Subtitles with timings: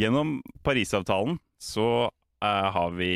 [0.00, 2.08] Gjennom Parisavtalen så
[2.40, 3.12] eh, har vi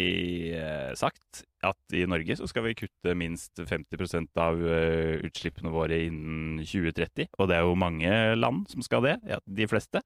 [0.52, 6.02] eh, sagt at i Norge så skal vi kutte minst 50 av eh, utslippene våre
[6.10, 7.30] innen 2030.
[7.38, 10.02] Og det er jo mange land som skal det, ja, de fleste.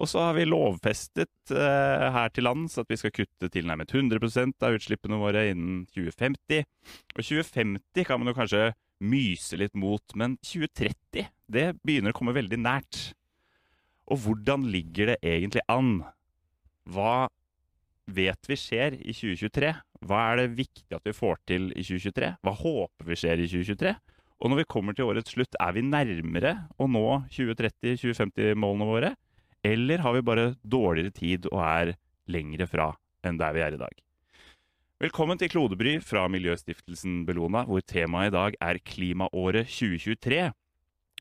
[0.00, 4.56] Og så har vi lovfestet eh, her til lands at vi skal kutte tilnærmet 100%
[4.64, 6.64] av utslippene våre innen 2050.
[7.18, 8.70] Og 2050 kan man jo kanskje
[9.04, 13.10] myse litt mot, men 2030 det begynner å komme veldig nært.
[14.08, 15.98] Og hvordan ligger det egentlig an?
[16.90, 17.28] Hva
[18.10, 19.72] vet vi skjer i 2023?
[20.02, 22.32] Hva er det viktig at vi får til i 2023?
[22.42, 23.94] Hva håper vi skjer i 2023?
[24.42, 29.12] Og når vi kommer til årets slutt, er vi nærmere å nå 2030-2050-målene våre?
[29.62, 31.92] Eller har vi bare dårligere tid og er
[32.26, 32.90] lengre fra
[33.22, 33.94] enn der vi er i dag?
[35.02, 40.50] Velkommen til Klodebry fra Miljøstiftelsen Bellona, hvor temaet i dag er klimaåret 2023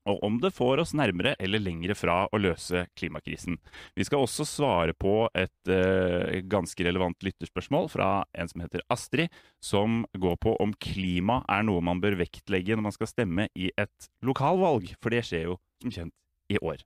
[0.09, 3.57] og om det får oss nærmere eller lengre fra å løse klimakrisen.
[3.97, 9.29] Vi skal også svare på et eh, ganske relevant lytterspørsmål fra en som heter Astrid,
[9.61, 13.69] som går på om klima er noe man bør vektlegge når man skal stemme i
[13.77, 16.17] et lokalvalg, for det skjer jo som kjent
[16.51, 16.81] i år.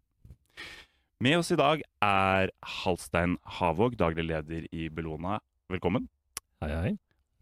[1.24, 2.52] Med oss i dag er
[2.84, 5.40] Halstein Havåg, daglig leder i Bellona.
[5.72, 6.10] Velkommen.
[6.62, 6.96] Hei, hei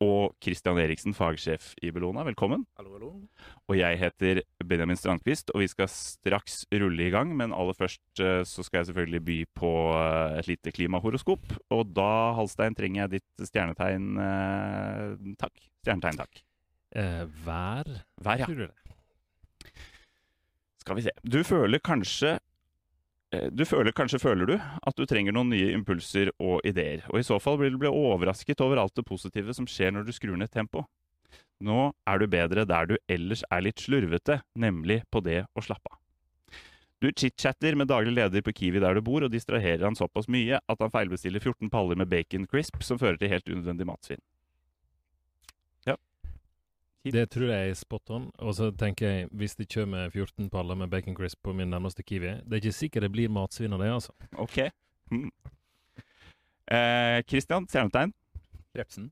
[0.04, 2.26] og Christian Eriksen, fagsjef i Bellona.
[2.28, 2.66] Velkommen.
[2.80, 3.10] Hallo, hallo.
[3.72, 7.32] Og jeg heter Benjamin Strandquist, og vi skal straks rulle i gang.
[7.40, 11.58] Men aller først eh, så skal jeg selvfølgelig by på eh, et lite klimahoroskop.
[11.76, 14.10] Og da, Halstein, trenger jeg ditt stjernetegn.
[14.28, 15.68] Eh, takk.
[15.84, 16.44] Stjernetegn, takk.
[17.00, 18.50] Eh, vær, vær, ja.
[20.84, 21.14] Skal vi se.
[21.24, 22.38] Du føler kanskje
[23.54, 27.06] du føler, Kanskje føler du at du trenger noen nye impulser og ideer.
[27.12, 30.08] Og i så fall vil du bli overrasket over alt det positive som skjer når
[30.08, 30.86] du skrur ned tempo.
[31.64, 35.92] Nå er du bedre der du ellers er litt slurvete, nemlig på det å slappe
[35.92, 36.00] av.
[37.04, 40.62] Du chit-chatter med daglig leder på Kiwi der du bor, og distraherer han såpass mye
[40.62, 44.24] at han feilbestiller 14 paller med bacon crisp, som fører til helt unødvendig matsvinn.
[47.04, 48.30] Det tror jeg er spot on.
[48.40, 52.04] Og så tenker jeg, hvis det kommer 14 paller med bacon crisp på min nærmeste
[52.04, 54.16] Kiwi Det er ikke sikkert det blir matsvinn av det, altså.
[54.40, 54.62] Ok.
[55.12, 55.28] Mm.
[56.72, 58.14] Eh, Christian, stjernetegn?
[58.74, 59.12] Krepsen.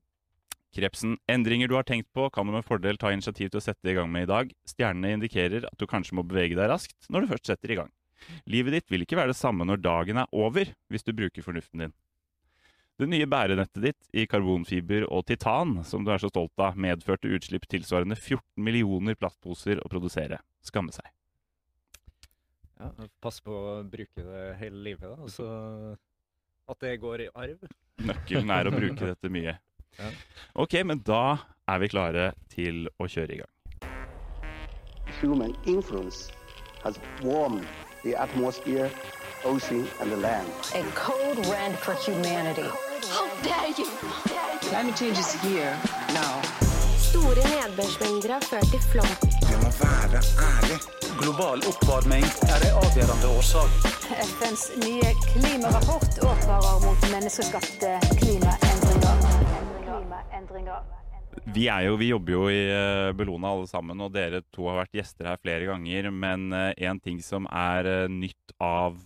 [0.72, 1.18] Krepsen.
[1.28, 3.96] Endringer du har tenkt på, kan du med fordel ta initiativ til å sette i
[3.98, 4.54] gang med i dag.
[4.68, 7.92] Stjernene indikerer at du kanskje må bevege deg raskt når du først setter i gang.
[8.48, 11.84] Livet ditt vil ikke være det samme når dagen er over, hvis du bruker fornuften
[11.84, 11.94] din.
[13.00, 17.30] Det nye bærenettet ditt i karbonfiber og titan, som du er så stolt av, medførte
[17.32, 20.42] utslipp tilsvarende 14 millioner plastposer å produsere.
[20.62, 21.08] Skamme seg.
[22.78, 22.90] Ja,
[23.22, 25.16] Pass på å bruke det hele livet, da.
[25.24, 25.48] Altså
[26.70, 27.64] at det går i arv.
[28.02, 29.58] Nøkkelen er å bruke dette mye.
[30.00, 30.06] Ja.
[30.56, 31.36] Ok, men da
[31.68, 33.90] er vi klare til å kjøre i gang.
[35.18, 36.32] Human influence
[36.80, 37.68] has warmed
[38.00, 38.88] the atmosphere
[39.44, 40.46] ocean, and the land.
[40.74, 42.68] A code red for humanity.
[43.14, 43.86] How dare you?
[44.60, 45.76] Climate change is here
[46.14, 46.34] now.
[46.96, 49.12] Store nedbørsmengder har ført til flom.
[49.48, 50.20] Vi må være
[50.50, 50.78] ærlig.
[51.20, 53.70] Global oppvarming er en avgjørende årsak.
[54.36, 59.14] FNs nye klimarapport advarer mot menneskeskapte klimaendringer.
[59.84, 61.01] klimaendringer.
[61.54, 64.98] Vi, jo, vi, jobber jo i uh, Bellona alle sammen, og dere to har vært
[64.98, 66.10] gjester her flere ganger.
[66.12, 69.00] Men uh, en ting som er uh, nytt av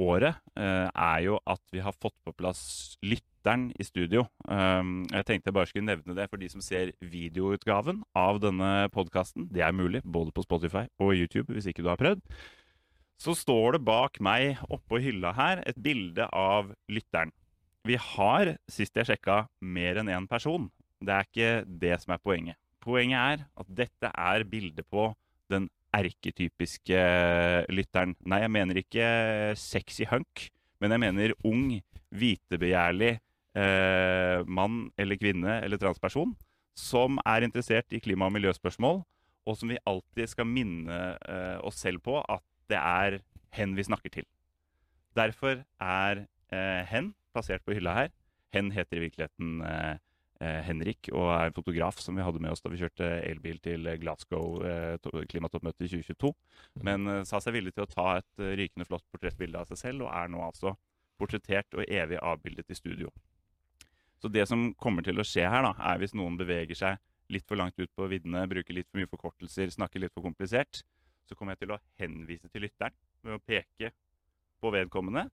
[0.00, 2.62] året, er jo at vi har fått på plass
[3.04, 4.22] lytteren i studio.
[4.48, 8.88] Um, jeg tenkte jeg bare skulle nevne det for de som ser videoutgaven av denne
[8.94, 9.50] podkasten.
[9.52, 12.24] Det er mulig, både på Spotify og YouTube, hvis ikke du har prøvd.
[13.20, 17.34] Så står det bak meg oppå hylla her et bilde av lytteren.
[17.84, 20.70] Vi har, sist jeg sjekka, mer enn én person.
[21.04, 21.50] Det er ikke
[21.84, 22.58] det som er poenget.
[22.84, 25.08] Poenget er at dette er bildet på
[25.52, 27.00] den erketypiske
[27.72, 28.14] lytteren.
[28.26, 29.06] Nei, jeg mener ikke
[29.58, 30.48] sexy hunk,
[30.82, 31.68] men jeg mener ung,
[32.14, 33.16] vitebegjærlig
[33.58, 36.34] eh, mann eller kvinne eller transperson
[36.78, 39.00] som er interessert i klima- og miljøspørsmål,
[39.46, 43.18] og som vi alltid skal minne eh, oss selv på at det er
[43.54, 44.26] hen vi snakker til.
[45.14, 48.14] Derfor er eh, hen plassert på hylla her.
[48.54, 50.03] Hen heter i virkeligheten eh, Eh,
[50.40, 53.86] Henrik og er en fotograf som vi hadde med oss da vi kjørte elbil til
[54.02, 54.96] Glasgow eh,
[55.30, 56.32] klimatoppmøtet i 2022.
[56.32, 56.82] Mm.
[56.88, 60.06] Men eh, sa seg villig til å ta et rykende flott portrettbilde av seg selv,
[60.06, 60.74] og er nå altså
[61.20, 63.12] portrettert og evig avbildet i studio.
[64.18, 67.00] Så det som kommer til å skje her, da, er hvis noen beveger seg
[67.32, 70.82] litt for langt ut på viddene, bruker litt for mye forkortelser, snakker litt for komplisert,
[71.28, 73.92] så kommer jeg til å henvise til lytteren ved å peke
[74.60, 75.28] på vedkommende.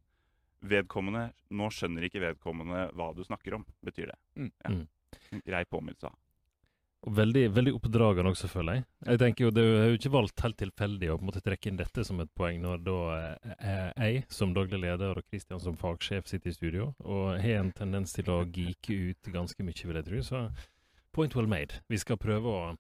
[0.61, 4.19] Vedkommende Nå skjønner ikke vedkommende hva du snakker om, betyr det.
[4.37, 4.51] Mm.
[4.61, 4.73] Ja.
[4.75, 5.41] Mm.
[5.45, 6.11] Grei påminnelse.
[7.01, 8.83] Og veldig, veldig oppdragende også, føler jeg.
[9.07, 11.71] Jeg tenker jo, Det er jo ikke valgt helt tilfeldig å på en måte trekke
[11.71, 12.97] inn dette som et poeng, når da
[13.57, 17.71] eh, jeg som daglig leder og Kristian som fagsjef sitter i studio og har en
[17.73, 20.21] tendens til å geeke ut ganske mye, vil jeg tro.
[20.21, 20.43] Så
[21.11, 21.81] point well made.
[21.89, 22.75] Vi skal prøve å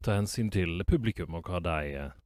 [0.00, 2.16] ta hensyn til publikum og hva de eh,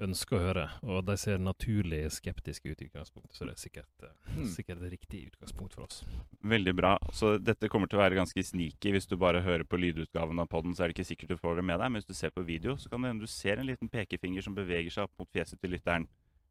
[0.00, 0.64] ønsker å høre.
[0.86, 4.46] Og de ser naturlig skeptiske ut i utgangspunktet, så det er sikkert, Mm.
[4.46, 6.04] sikkert et riktig utgangspunkt for oss.
[6.44, 6.98] Veldig bra.
[7.12, 8.92] Så dette kommer til å være ganske sneaky.
[8.92, 11.56] Hvis du bare hører på lydutgaven av podden, så er det ikke sikkert du får
[11.56, 11.90] det med deg.
[11.90, 14.42] Men hvis du ser på video, så kan det hende du ser en liten pekefinger
[14.42, 16.06] som beveger seg opp mot fjeset til lytteren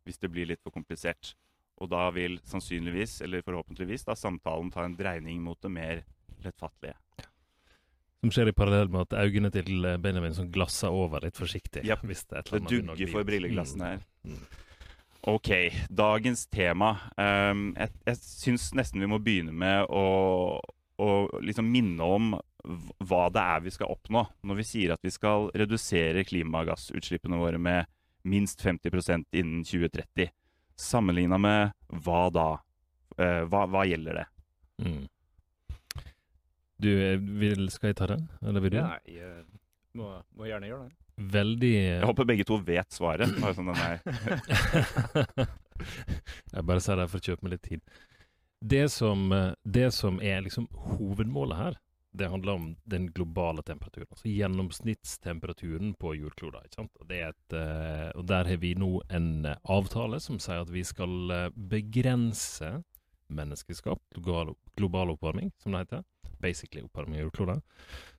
[0.05, 1.33] hvis det blir litt for komplisert.
[1.79, 6.03] Og da vil sannsynligvis, eller forhåpentligvis, da samtalen ta en dreining mot det mer
[6.43, 6.95] lettfattelige.
[8.23, 11.83] Som skjer i parallell med at øynene til eh, Benjamin som glasser over litt forsiktig.
[11.85, 12.05] Yep.
[12.09, 14.07] hvis det er et Det eller annet dugger for brilleglassene her.
[14.25, 14.39] Mm.
[15.27, 15.49] Ok,
[15.89, 16.93] dagens tema.
[17.17, 20.05] Um, jeg jeg syns nesten vi må begynne med å,
[20.97, 21.09] å
[21.43, 22.29] liksom minne om
[23.07, 24.23] hva det er vi skal oppnå.
[24.47, 27.91] Når vi sier at vi skal redusere klimagassutslippene våre med
[28.27, 30.31] minst 50% innen 2030.
[30.79, 31.75] Sammenligna med
[32.05, 32.47] hva da?
[33.17, 34.25] Uh, hva, hva gjelder det?
[34.85, 35.05] Mm.
[36.81, 38.81] Du, eh, vil, skal jeg ta den, eller vil du?
[38.81, 39.45] Nei, jeg
[39.97, 40.97] må, må gjerne gjøre det.
[41.17, 43.31] Veldig Jeg håper begge to vet svaret.
[43.41, 45.47] Bare sånn den er.
[46.53, 47.97] Jeg bare sier det for å kjøpe meg litt tid.
[48.61, 51.79] Det som, eh, det som er liksom hovedmålet her,
[52.17, 54.07] det handler om den globale temperaturen.
[54.09, 56.63] Altså gjennomsnittstemperaturen på jordkloda.
[56.65, 56.91] ikke sant?
[56.99, 60.63] Og, det er et, eh, og der har vi nå en eh, avtale som sier
[60.63, 62.71] at vi skal eh, begrense
[63.27, 66.05] menneskeskapt global, global oppvarming, som det heter.
[66.41, 67.61] Basically oppvarming av jordkloden,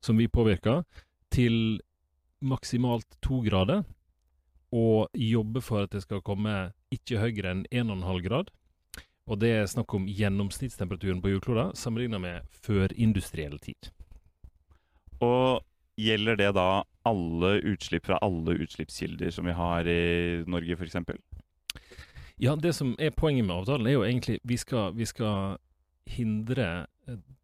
[0.01, 0.85] Som vi påvirker
[1.31, 1.81] til
[2.41, 3.85] maksimalt to grader.
[4.73, 8.51] Og jobbe for at det skal komme ikke høyere enn 1,5 grad.
[9.29, 13.91] Og det er snakk om gjennomsnittstemperaturen på jordkloden sammenlignet med førindustriell tid.
[15.21, 15.65] Og
[15.99, 20.97] gjelder det da alle utslipp fra alle utslippskilder som vi har i Norge, f.eks.?
[22.39, 25.59] Ja, det som er poenget med avtalen, er jo egentlig vi skal, vi skal
[26.15, 26.87] hindre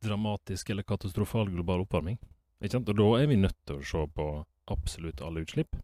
[0.04, 2.18] dramatisk eller katastrofal global oppvarming.
[2.60, 2.90] Ikke sant?
[2.92, 4.28] Og da er vi nødt til å se på
[4.72, 5.76] absolutt alle utslipp.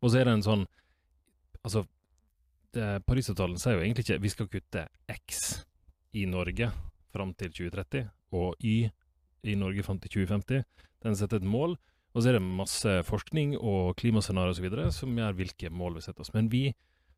[0.00, 0.66] Og så er det en sånn
[1.66, 1.80] Altså,
[3.08, 5.40] Parisavtalen sier jo egentlig ikke vi skal kutte X
[6.14, 6.68] i Norge
[7.10, 8.04] fram til 2030,
[8.38, 8.86] og Y
[9.50, 10.62] i Norge fram til 2050.
[11.02, 11.74] Den setter et mål,
[12.14, 14.92] og så er det masse forskning og klimascenarioer osv.
[14.94, 16.32] som gjør hvilke mål vi setter oss.
[16.36, 16.70] Men vi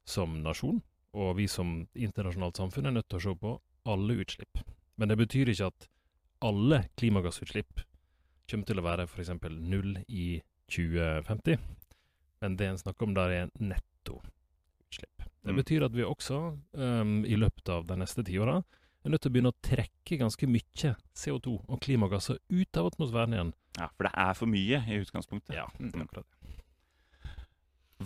[0.08, 0.80] som nasjon,
[1.12, 3.54] og vi som internasjonalt samfunn, er nødt til å se på
[3.88, 4.64] alle utslipp.
[4.98, 5.88] Men det betyr ikke at
[6.44, 7.84] alle klimagassutslipp
[8.48, 9.30] kommer til å være f.eks.
[9.60, 10.40] null i
[10.72, 11.58] 2050.
[12.42, 15.24] Men det en snakker om der, er nettoutslipp.
[15.44, 15.56] Det Mm.
[15.62, 16.38] betyr at vi også
[16.74, 18.58] um, i løpet av de neste tiåra
[19.04, 23.32] er nødt til å begynne å trekke ganske mye CO2 og klimagasser ut av atmosfæren
[23.36, 23.52] igjen.
[23.78, 25.54] Ja, for det er for mye i utgangspunktet.
[25.54, 26.34] Ja, det er akkurat det.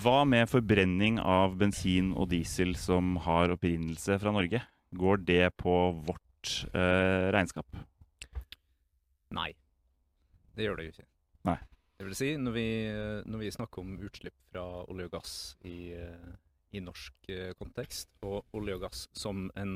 [0.03, 4.63] Hva med forbrenning av bensin og diesel som har opprinnelse fra Norge?
[4.97, 5.75] Går det på
[6.07, 6.23] vårt
[6.73, 7.79] eh, regnskap?
[9.33, 9.51] Nei,
[10.57, 11.09] det gjør det jo ikke.
[11.49, 11.59] Nei.
[11.99, 12.69] Det vil si, når vi,
[13.31, 15.35] når vi snakker om utslipp fra olje og gass
[15.69, 15.93] i,
[16.75, 19.75] i norsk eh, kontekst, og olje og gass som en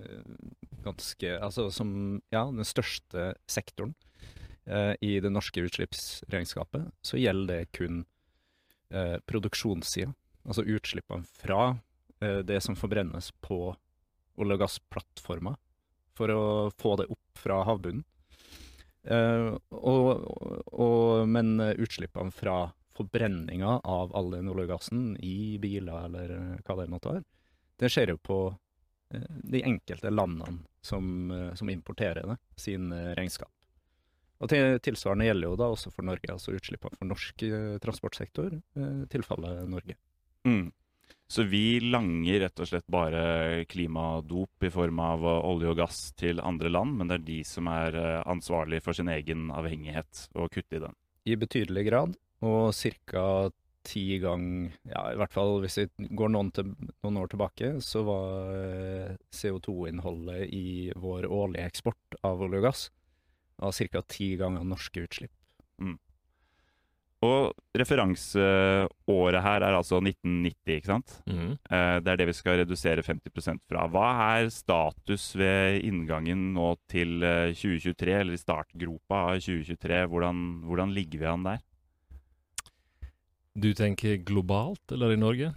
[0.00, 0.24] eh,
[0.82, 3.94] ganske Altså som ja, den største sektoren
[4.66, 8.02] eh, i det norske utslippsregnskapet, så gjelder det kun
[8.90, 10.12] eh, produksjonssida.
[10.42, 11.76] Altså utslippene fra
[12.20, 13.64] eh, det som forbrennes på
[14.36, 15.58] olje- og gassplattformer
[16.16, 16.44] for å
[16.78, 18.04] få det opp fra havbunnen.
[19.02, 20.08] Uh, og,
[20.70, 27.16] og, men utslippene fra forbrenninga av all den oljegassen i biler eller hva det måtte
[27.16, 27.24] være,
[27.82, 28.36] det skjer jo på
[29.16, 33.50] eh, de enkelte landene som, eh, som importerer det, sin regnskap.
[34.44, 34.52] Og
[34.84, 37.46] Tilsvarende gjelder jo da også for Norge, altså utslippene for norsk
[37.82, 38.58] transportsektor
[39.10, 39.96] tilfaller Norge.
[40.44, 40.68] Mm.
[41.32, 46.00] Så vi langer rett og slett bare klimadop i form av eh, olje og gass
[46.20, 50.26] til andre land, men det er de som er eh, ansvarlig for sin egen avhengighet
[50.36, 50.98] og kutte i den.
[51.24, 53.24] I betydelig grad, og ca.
[53.88, 54.44] ti gang,
[54.90, 59.16] Ja, i hvert fall hvis vi går noen, til, noen år tilbake, så var eh,
[59.32, 62.90] CO2-innholdet i vår årlige eksport av olje og gass
[63.56, 64.04] ca.
[64.04, 65.32] ti ganger norske utslipp.
[67.22, 71.12] Og referanseåret her er altså 1990, ikke sant?
[71.30, 71.52] Mm.
[71.70, 73.86] Eh, Det er det vi skal redusere 50% fra.
[73.86, 74.08] Hva
[74.40, 80.02] er status ved inngangen nå til eh, 2023, eller i startgropa av 2023?
[80.10, 81.62] Hvordan, hvordan ligger vi an der?
[83.54, 85.52] Du tenker globalt, eller i Norge?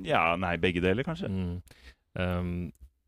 [0.00, 1.28] Ja, nei, begge deler, kanskje.
[1.28, 1.56] Mm.
[2.16, 2.52] Um,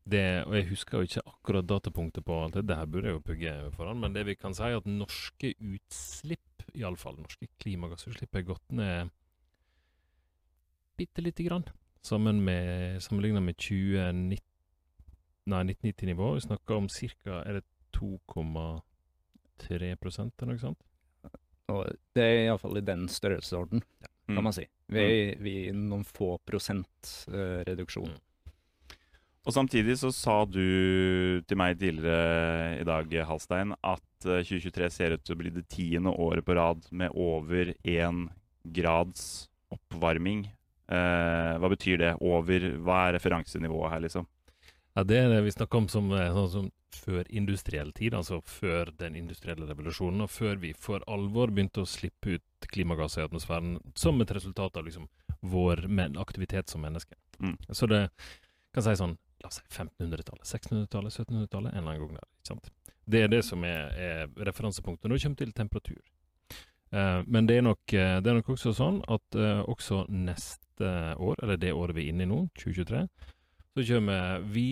[0.05, 2.67] det, og jeg husker jo ikke akkurat datapunktet på alt det.
[2.67, 4.01] Det her burde jeg jo pugge foran.
[4.03, 9.09] Men det vi kan si, er at norske utslipp iallfall norske klimagassutslipp er gått ned
[10.97, 11.63] bitte lite grann.
[12.03, 14.39] Sammen med, sammenligna med 2019
[15.45, 16.27] Nei, 1990-nivå.
[16.37, 17.33] Vi snakker om ca.
[17.43, 17.63] Er det
[17.97, 20.79] 2,3% eller noe sånt?
[21.73, 21.81] Og
[22.15, 23.81] det er iallfall i den størrelsesorden,
[24.27, 24.43] kan Mm.
[24.43, 24.63] man si.
[24.87, 28.07] Vi er, vi er noen få prosent uh, reduksjon.
[28.07, 28.19] Mm.
[29.43, 35.15] Og samtidig så sa du til meg tidligere i dag, Halstein, at eh, 2023 ser
[35.17, 38.29] ut til å bli det tiende året på rad med over én
[38.63, 40.45] grads oppvarming.
[40.87, 42.13] Eh, hva betyr det?
[42.23, 44.29] Over Hva er referansenivået her, liksom?
[44.95, 48.39] Ja, Det er det vi snakker om som, eh, sånn som før industriell tid, altså
[48.45, 53.27] før den industrielle revolusjonen, og før vi for alvor begynte å slippe ut klimagasser i
[53.27, 55.09] atmosfæren som et resultat av liksom
[55.41, 55.83] vår
[56.21, 57.17] aktivitet som mennesker.
[57.41, 57.57] Mm.
[57.71, 58.09] Så det
[58.73, 62.27] kan si sånn La oss si 1500-tallet, 1600-tallet, 1700-tallet, en eller annen gang der.
[62.39, 62.71] ikke sant?
[63.03, 66.01] Det er det som er, er referansepunktet når det kommer til temperatur.
[66.93, 70.89] Uh, men det er, nok, eh, det er nok også sånn at uh, også neste
[71.17, 73.01] år, eller det året vi er inne i nå, 2023,
[73.73, 74.67] så kommer vi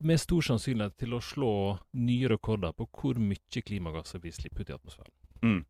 [0.00, 1.54] med stor sannsynlighet til å slå
[2.00, 5.14] nye rekorder på hvor mye klimagasser vi slipper ut i atmosfæren.
[5.44, 5.60] Mm.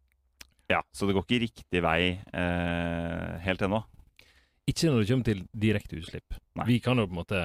[0.71, 3.81] Ja, så det går ikke riktig vei eh, helt ennå.
[4.71, 6.37] Ikke når det kommer til direkte utslipp.
[6.61, 6.67] Nei.
[6.69, 7.41] Vi kan jo på en måte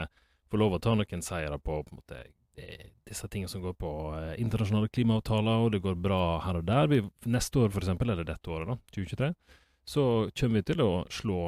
[0.56, 2.24] få lov å ta noen seire på, på måte,
[3.06, 6.90] disse tingene som går på eh, internasjonale klimaavtaler, og det går bra her og der.
[6.92, 9.32] Vi, neste år, eksempel, eller dette året, da, 2023,
[9.86, 11.40] så kommer vi til å slå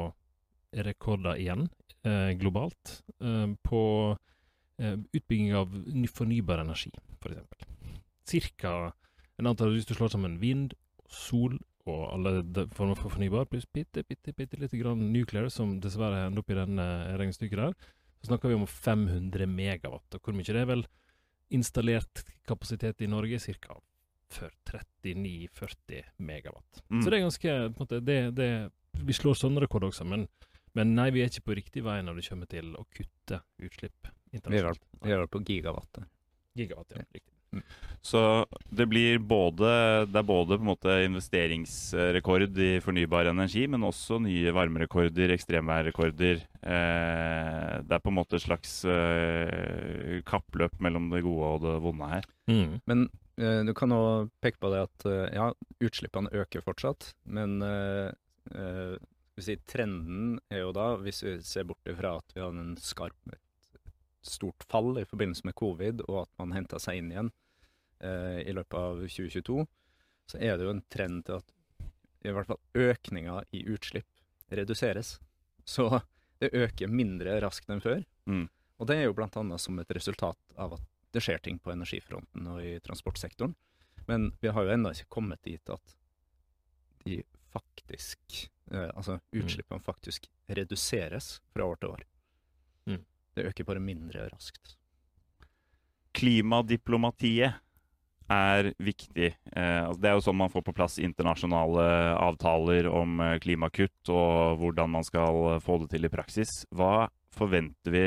[0.86, 1.66] rekorder igjen
[2.06, 3.82] eh, globalt eh, på
[4.78, 7.66] eh, utbygging av ny fornybar energi, f.eks.
[8.28, 8.92] Cirka
[9.38, 10.74] en antall Hvis du slår sammen vind,
[11.08, 11.54] sol
[11.88, 16.42] og alle former for fornybar, pluss bitte, bitte, bitte lite grann nuclear, som dessverre ender
[16.42, 16.82] opp i den
[17.16, 17.76] regnestykket der,
[18.20, 20.16] så snakker vi om 500 megawatt.
[20.16, 20.84] Og hvor mye det er vel
[21.54, 23.38] installert kapasitet i Norge?
[23.38, 23.78] Ca.
[24.28, 26.82] 39-40 megawatt.
[26.90, 27.00] Mm.
[27.02, 28.48] Så det er ganske på en måte, det, det,
[29.06, 30.26] Vi slår sånne rekorder også, men,
[30.76, 34.10] men nei, vi er ikke på riktig vei når det kommer til å kutte utslipp
[34.10, 34.84] er internasjonalt.
[35.04, 36.02] vi er på gigawatt.
[36.58, 37.04] Gigawatt, ja.
[37.06, 37.37] Riktig.
[38.08, 38.20] Så
[38.70, 39.70] det blir både
[40.08, 46.44] Det er både på en måte investeringsrekord i fornybar energi, men også nye varmerekorder, ekstremværrekorder.
[46.62, 51.74] Eh, det er på en måte et slags eh, kappløp mellom det gode og det
[51.84, 52.30] vonde her.
[52.50, 52.78] Mm.
[52.88, 53.04] Men
[53.40, 55.50] eh, du kan òg peke på det at eh, ja,
[55.84, 58.08] utslippene øker fortsatt, men eh,
[58.54, 58.96] eh,
[59.42, 63.18] si, trenden er jo da, hvis vi ser bort ifra at vi har en skarp,
[64.32, 67.30] stort fall i forbindelse med covid, og at man henta seg inn igjen
[68.00, 69.64] eh, i løpet av 2022,
[70.28, 71.54] så er det jo en trend til at
[72.26, 74.08] i hvert fall økninga i utslipp
[74.50, 75.16] reduseres.
[75.64, 76.00] Så
[76.38, 78.02] det øker mindre raskt enn før.
[78.26, 78.46] Mm.
[78.78, 81.72] Og det er jo blant annet som et resultat av at det skjer ting på
[81.72, 83.54] energifronten og i transportsektoren.
[84.08, 85.96] Men vi har jo ennå ikke kommet dit at
[87.04, 92.04] de faktisk eh, Altså utslippene faktisk reduseres fra år til år.
[93.38, 94.74] Det øker bare mindre raskt.
[96.18, 97.60] Klimadiplomatiet
[98.28, 99.30] er viktig.
[99.56, 101.84] Eh, altså det er jo sånn man får på plass internasjonale
[102.18, 106.62] avtaler om eh, klimakutt og hvordan man skal få det til i praksis.
[106.74, 108.04] Hva forventer vi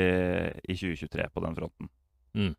[0.62, 1.90] i 2023 på den fronten?
[2.38, 2.54] Mm.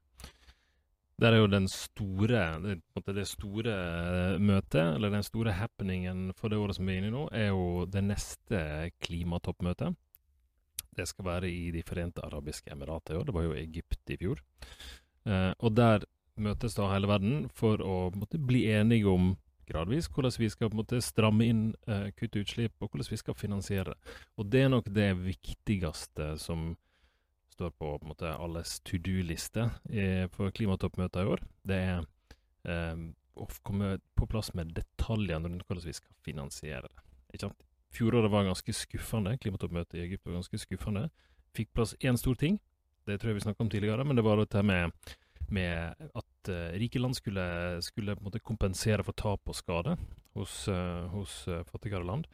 [1.22, 2.80] Der er jo den store det,
[3.15, 7.13] det store eh, møtet, eller den store happeningen for det året som vi er inne
[7.13, 8.63] i nå, er jo det neste
[9.06, 9.96] klimatoppmøtet.
[10.95, 13.29] Det skal være i De forente arabiske emirater i år.
[13.29, 14.43] Det var jo Egypt i fjor.
[15.27, 19.33] Eh, og der møtes da hele verden for å måtte, bli enige om
[19.69, 23.95] gradvis hvordan vi skal måtte, stramme inn, eh, kutte utslipp, og hvordan vi skal finansiere.
[24.38, 26.73] Og det er nok det viktigste som
[27.53, 31.43] står på, på måte, alles to do-liste eh, for klimatoppmøtet i år.
[31.69, 32.01] Det er
[32.69, 37.05] eh, å komme på plass med detaljene rundt hvordan vi skal finansiere det.
[37.33, 37.69] Ikke sant?
[37.93, 39.35] Fjoråret var ganske skuffende.
[39.38, 41.07] Klimatoppmøtet i Egypt var ganske skuffende.
[41.53, 42.57] Fikk plass én stor ting.
[43.05, 44.93] Det tror jeg vi snakka om tidligere, men det var dette med,
[45.53, 47.43] med at uh, rike land skulle,
[47.83, 49.97] skulle på en måte kompensere for tap og skade
[50.33, 52.25] hos, uh, hos uh, fattigere land.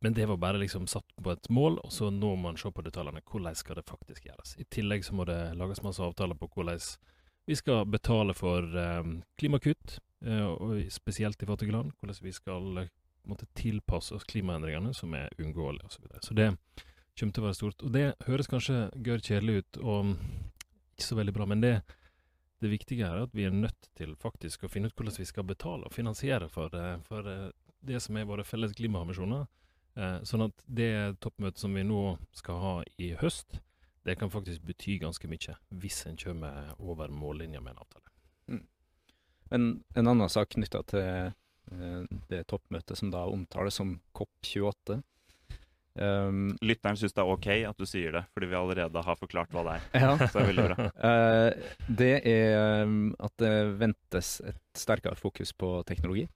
[0.00, 2.70] Men det var bare liksom satt på et mål, og så nå må man se
[2.70, 3.20] på detaljene.
[3.26, 4.54] Hvordan skal det faktisk gjøres?
[4.62, 6.78] I tillegg så må det lages masse avtaler på hvordan
[7.48, 8.62] vi skal betale for
[9.40, 9.96] klimakutt,
[10.92, 11.90] spesielt i fattige land.
[11.98, 12.86] Hvordan vi skal
[13.28, 16.08] måtte tilpasse oss klimaendringene, som er uunngåelige osv.
[16.18, 16.48] Så, så det
[17.18, 17.84] kommer til å være stort.
[17.84, 20.12] Og det høres kanskje gørr kjedelig ut, og
[20.96, 21.74] ikke så veldig bra, men det,
[22.62, 25.46] det viktige er at vi er nødt til faktisk å finne ut hvordan vi skal
[25.46, 27.48] betale og finansiere for, eh, for eh,
[27.86, 29.46] det som er våre felles klimaambisjoner.
[29.98, 30.92] Eh, sånn at det
[31.22, 32.02] toppmøtet som vi nå
[32.36, 33.60] skal ha i høst,
[34.06, 38.04] det kan faktisk bety ganske mye hvis en kommer over mållinja med en avtale.
[39.48, 41.32] Men en annen sak knytta til
[42.30, 45.00] det toppmøtet som da omtales som COP28.
[45.98, 49.54] Um, Lytteren syns det er OK at du sier det, fordi vi allerede har forklart
[49.54, 49.86] hva det er.
[50.04, 50.12] Ja.
[50.20, 50.66] Så det veldig.
[51.08, 56.26] Eh, det er um, at det ventes et sterkere fokus på teknologi.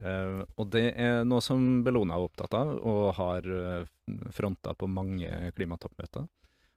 [0.00, 3.88] Uh, og det er noe som Bellona er opptatt av, og har uh,
[4.34, 6.26] fronta på mange klimatoppmøter.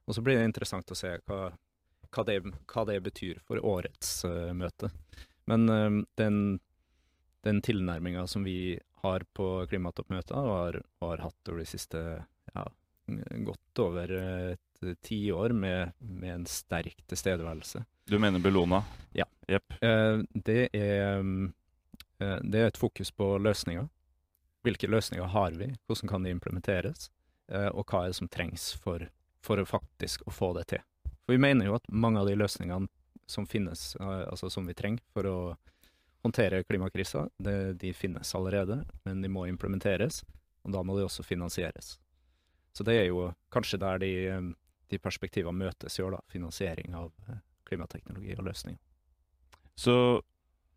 [0.04, 1.40] Og så blir det interessant å se hva,
[2.10, 4.92] hva, det, hva det betyr for årets uh, møte.
[5.50, 6.60] Men um, den,
[7.44, 12.00] den tilnærminga som vi har på klimatoppmøter, og har, har hatt over de siste
[12.54, 12.64] ja,
[13.44, 14.14] godt over
[14.54, 17.84] et tiår med, med en sterk tilstedeværelse.
[18.08, 18.82] Du mener Bellona?
[19.12, 19.24] Ja.
[19.48, 19.76] Jepp.
[19.80, 21.20] Eh, det, er,
[22.18, 23.88] eh, det er et fokus på løsninger.
[24.64, 27.10] Hvilke løsninger har vi, hvordan kan de implementeres,
[27.52, 29.06] eh, og hva er det som trengs for,
[29.44, 30.84] for å faktisk å få det til.
[31.24, 32.88] For vi mener jo at mange av de løsningene
[33.28, 35.38] som finnes, eh, altså som vi trenger for å
[36.24, 40.22] håndtere klimakrisa, det, de finnes allerede, men de må implementeres,
[40.64, 41.98] og da må de også finansieres.
[42.74, 44.12] Så det er jo kanskje der de,
[44.90, 46.22] de perspektivene møtes i år, da.
[46.32, 48.80] Finansiering av eh, klimateknologi og løsninger.
[49.78, 49.94] Så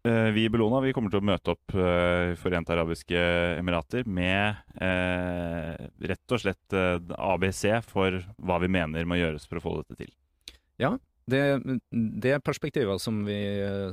[0.06, 3.24] eh, vi i Bellona vi kommer til å møte opp eh, Forente arabiske
[3.58, 9.62] emirater med eh, rett og slett eh, ABC for hva vi mener må gjøres for
[9.62, 10.14] å få dette til.
[10.82, 10.94] Ja,
[11.28, 11.42] det,
[11.92, 13.38] det er perspektiver som vi,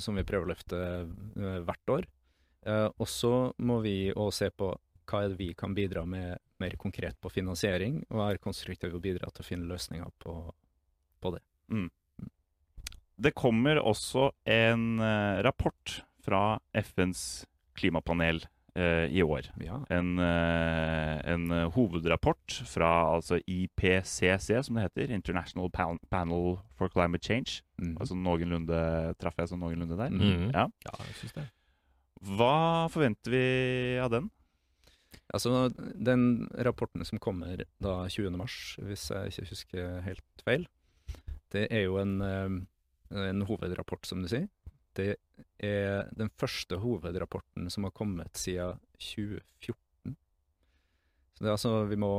[0.03, 2.07] som vi prøver å løfte uh, hvert år.
[2.65, 4.71] Uh, og så må vi òg se på
[5.05, 9.05] hva er det vi kan bidra med mer konkret på finansiering, og være konstruktive og
[9.05, 10.37] bidra til å finne løsninger på,
[11.21, 11.43] på det.
[11.75, 11.91] Mm.
[13.25, 17.45] Det kommer også en uh, rapport fra FNs
[17.77, 19.47] klimapanel i år.
[19.63, 19.77] Ja.
[19.95, 21.45] En, en,
[21.77, 25.13] hovedrapport fra altså IPCC, som det heter.
[25.15, 27.63] International Panel for Climate Change.
[27.79, 27.93] Mm.
[28.01, 28.81] Altså noenlunde
[29.23, 30.11] Traff jeg sånn noenlunde der?
[30.11, 30.49] Mm.
[30.51, 30.67] Ja.
[30.89, 31.47] ja, jeg syns det.
[32.25, 33.45] Hva forventer vi
[34.03, 34.31] av den?
[35.35, 38.37] Altså, Den rapporten som kommer da 20.
[38.39, 40.67] mars, hvis jeg ikke husker helt feil,
[41.55, 42.19] det er jo en,
[43.11, 44.49] en hovedrapport, som du sier.
[44.95, 45.17] Det
[45.65, 50.15] er den første hovedrapporten som har kommet siden 2014.
[51.35, 52.13] Så det er altså Vi må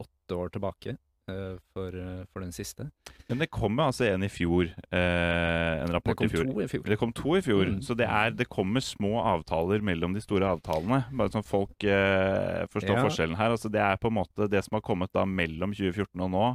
[0.00, 0.96] åtte år tilbake
[1.28, 1.92] for,
[2.32, 2.86] for den siste.
[3.28, 4.70] Men det kom altså en i fjor.
[4.88, 6.48] Eh, en rapport i fjor.
[6.64, 6.86] i fjor.
[6.88, 7.68] Det kom to i fjor.
[7.74, 7.82] Mm.
[7.84, 11.02] Så det, er, det kommer små avtaler mellom de store avtalene.
[11.12, 13.04] Bare sånn folk eh, forstår Ja.
[13.04, 13.52] forskjellen her.
[13.58, 16.46] Altså det er på en måte det som har kommet da mellom 2014 og nå,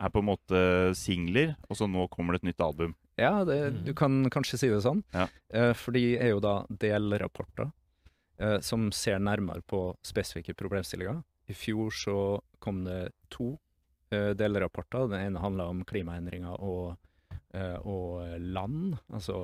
[0.00, 0.60] er på en måte
[0.96, 2.94] singler, og så nå kommer det et nytt album.
[3.16, 3.84] Ja, det, Mm.
[3.84, 5.02] du kan kanskje si det sånn.
[5.12, 5.28] Ja.
[5.52, 7.72] Eh, for de er jo da delrapporter
[8.38, 11.22] eh, som ser nærmere på spesifikke problemstillinger.
[11.48, 13.58] I fjor så kom det to
[14.10, 15.08] eh, delrapporter.
[15.10, 16.96] Den ene handla om klimaendringer og,
[17.52, 18.96] eh, og land.
[19.12, 19.34] Altså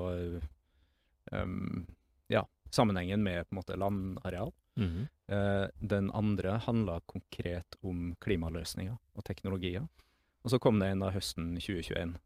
[1.31, 1.85] eh, um,
[2.29, 4.53] ja, sammenhengen med på en måte landareal.
[4.77, 9.89] Mm Eh, den andre handla konkret om klimaløsninger og teknologier.
[10.45, 12.21] Og så kom det en av høsten 2021 eh,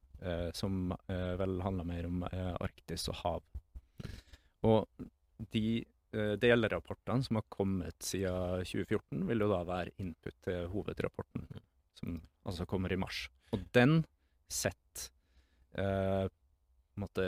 [0.53, 3.41] som eh, vel handler mer om eh, Arktis og hav.
[4.67, 5.07] Og
[5.55, 5.63] de
[6.13, 11.47] eh, delrapportene som har kommet siden 2014, vil jo da være input til hovedrapporten,
[11.97, 13.23] som altså kommer i mars.
[13.55, 14.03] Og den
[14.51, 15.10] setter
[15.79, 16.27] eh,
[16.99, 17.25] måte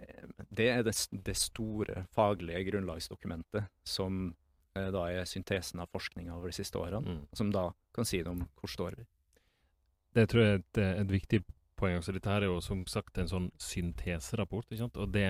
[0.00, 4.34] eh, Det er det, det store faglige grunnlagsdokumentet som
[4.74, 7.22] eh, da er syntesen av forskninga over de siste årene, Mm.
[7.36, 9.06] som da kan si noe om hvor står vi.
[10.16, 11.42] Det tror jeg er et, et viktig
[11.80, 12.00] poeng.
[12.04, 14.70] Så Dette her er jo som sagt en sånn synteserapport.
[14.90, 15.26] Og det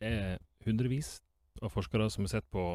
[0.00, 1.16] er hundrevis
[1.62, 2.66] av forskere som har sett på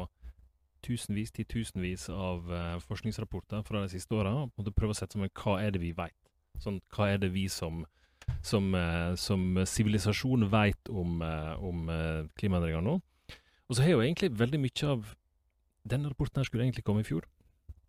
[0.82, 5.30] tusenvis, titusenvis av eh, forskningsrapporter fra de siste åra, og prøver prøve å sette sammen
[5.38, 6.16] hva er det vi vet.
[6.62, 7.84] Sånn, hva er det vi som
[8.46, 11.88] som eh, sivilisasjon vet om, eh, om
[12.38, 13.00] klimaendringer nå.
[13.66, 15.16] Og så har jo egentlig veldig mye av
[15.82, 17.24] Denne rapporten her skulle egentlig komme i fjor.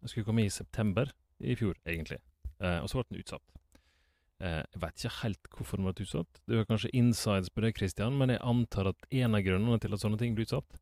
[0.02, 2.18] Den skulle komme i september i fjor, egentlig.
[2.58, 3.53] Og så ble den utsatt.
[4.44, 6.40] Eh, jeg vet ikke helt hvorfor den ble utsatt.
[6.50, 9.96] Du har kanskje insides på det, Christian, men jeg antar at en av grunnene til
[9.96, 10.80] at sånne ting blir utsatt,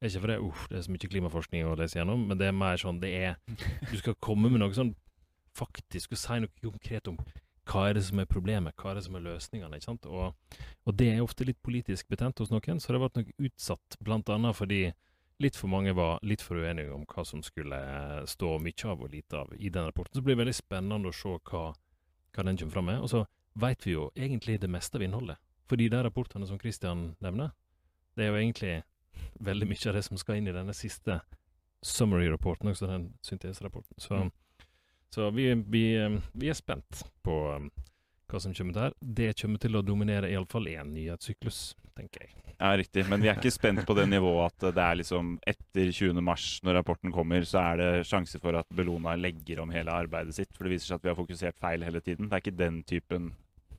[0.00, 2.56] er ikke fordi uff, det er så mye klimaforskning å lese gjennom, men det er
[2.56, 3.36] mer sånn det er
[3.90, 4.94] Du skal komme med noe sånn
[5.54, 7.18] faktisk og si noe konkret om
[7.70, 9.78] hva er det som er problemet, hva er det som er løsningene.
[9.78, 10.08] ikke sant?
[10.08, 13.96] Og, og det er ofte litt politisk betent hos noen, så det ble nok utsatt
[14.04, 14.82] blant annet fordi
[15.42, 17.78] litt for mange var litt for uenige om hva som skulle
[18.30, 20.14] stå mye av og lite av i den rapporten.
[20.14, 21.64] Så det blir veldig spennende å se hva,
[22.34, 23.00] hva den kommer fram med.
[23.00, 23.24] Og så
[23.60, 25.38] veit vi jo egentlig det meste av innholdet.
[25.70, 27.54] Fordi de rapportene som Christian nevner,
[28.14, 28.74] det er jo egentlig
[29.48, 31.20] veldig mye av det som skal inn i denne siste
[31.84, 33.98] summary-rapporten, også den syntesrapporten.
[34.00, 34.22] Så,
[35.12, 35.84] så vi, vi,
[36.32, 37.68] vi er spent på um,
[38.30, 38.96] hva som kommer der.
[39.00, 42.43] Det kommer til å dominere iallfall én nyhetssyklus, tenker jeg.
[42.58, 43.04] Ja, riktig.
[43.10, 46.20] Men vi er ikke spent på det nivået at det er liksom etter 20.
[46.24, 50.36] mars, når rapporten kommer, så er det sjanse for at Bellona legger om hele arbeidet
[50.36, 50.52] sitt.
[50.56, 52.28] For det viser seg at vi har fokusert feil hele tiden.
[52.28, 53.32] Det er ikke den typen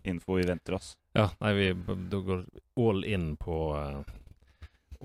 [0.06, 0.94] info vi venter oss.
[1.18, 1.70] Ja, nei, vi
[2.12, 2.44] da går
[2.86, 4.14] all in på eh,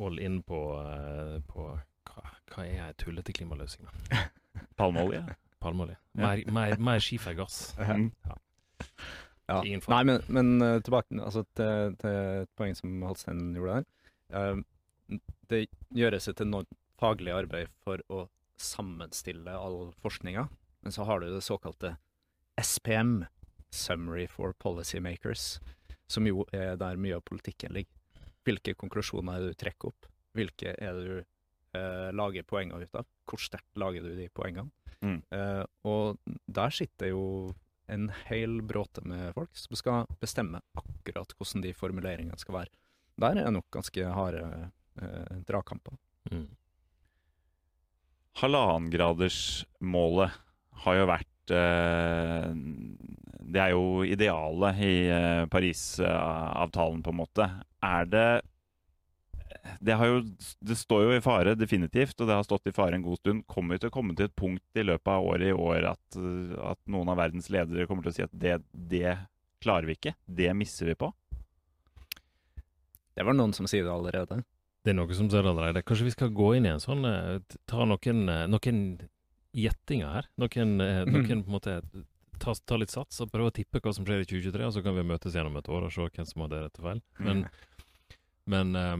[0.00, 1.64] All in på, eh, på
[2.08, 2.20] hva,
[2.54, 4.20] hva er ei tullete klimaløsning, da?
[4.78, 5.24] Palmeolje?
[5.60, 5.96] Palmeolje.
[6.16, 7.74] Mer, mer, mer skifergass.
[7.76, 8.06] Mm.
[9.50, 9.60] Ja.
[9.64, 13.88] Nei, men, men eh, tilbake altså, til, til et poeng som Halstein gjorde der.
[14.38, 15.18] Eh,
[15.50, 15.64] det
[15.96, 18.26] gjøres et enormt faglig arbeid for å
[18.60, 20.46] sammenstille all forskninga,
[20.84, 21.94] men så har du det såkalte
[22.60, 23.24] SPM,
[23.72, 25.58] Summary for Policymakers,
[26.10, 27.96] som jo er der mye av politikken ligger.
[28.46, 30.08] Hvilke konklusjoner er det du trekker opp?
[30.36, 31.16] Hvilke er det du
[31.78, 33.08] eh, lager poenger ut av?
[33.28, 34.70] Hvor sterkt lager du de poengene?
[35.00, 35.20] Mm.
[35.32, 37.24] Eh, og der sitter jo
[37.90, 42.72] en hel bråte med folk som skal bestemme akkurat hvordan de formuleringene skal være.
[43.20, 44.44] Der er nok ganske harde
[45.02, 45.96] eh, dragkamper.
[46.30, 46.48] Mm.
[48.40, 50.30] Halvannengradersmålet
[50.84, 52.46] har jo vært eh,
[53.50, 57.48] Det er jo idealet i eh, Parisavtalen, på en måte.
[57.82, 58.30] Er det
[59.80, 60.20] det, har jo,
[60.60, 63.46] det står jo i fare, definitivt, og det har stått i fare en god stund.
[63.50, 66.20] Kommer vi til å komme til et punkt i løpet av året i år at,
[66.72, 69.16] at noen av verdens ledere kommer til å si at det, det
[69.64, 70.14] klarer vi ikke?
[70.24, 71.12] Det misser vi på?
[73.16, 74.42] Det var noen som sier det allerede.
[74.80, 75.84] Det er noe som sier det allerede.
[75.84, 78.78] Kanskje vi skal gå inn i en sånn eh, Ta noen, eh, noen
[79.56, 80.30] gjettinger her.
[80.40, 81.74] Noen, eh, noen på en måte
[82.40, 84.84] ta, ta litt sats og prøve å tippe hva som skjer i 2023, og så
[84.84, 87.02] kan vi møtes gjennom et år og se hvem som hadde rett og feil.
[87.20, 87.44] Men,
[88.50, 88.96] men eh,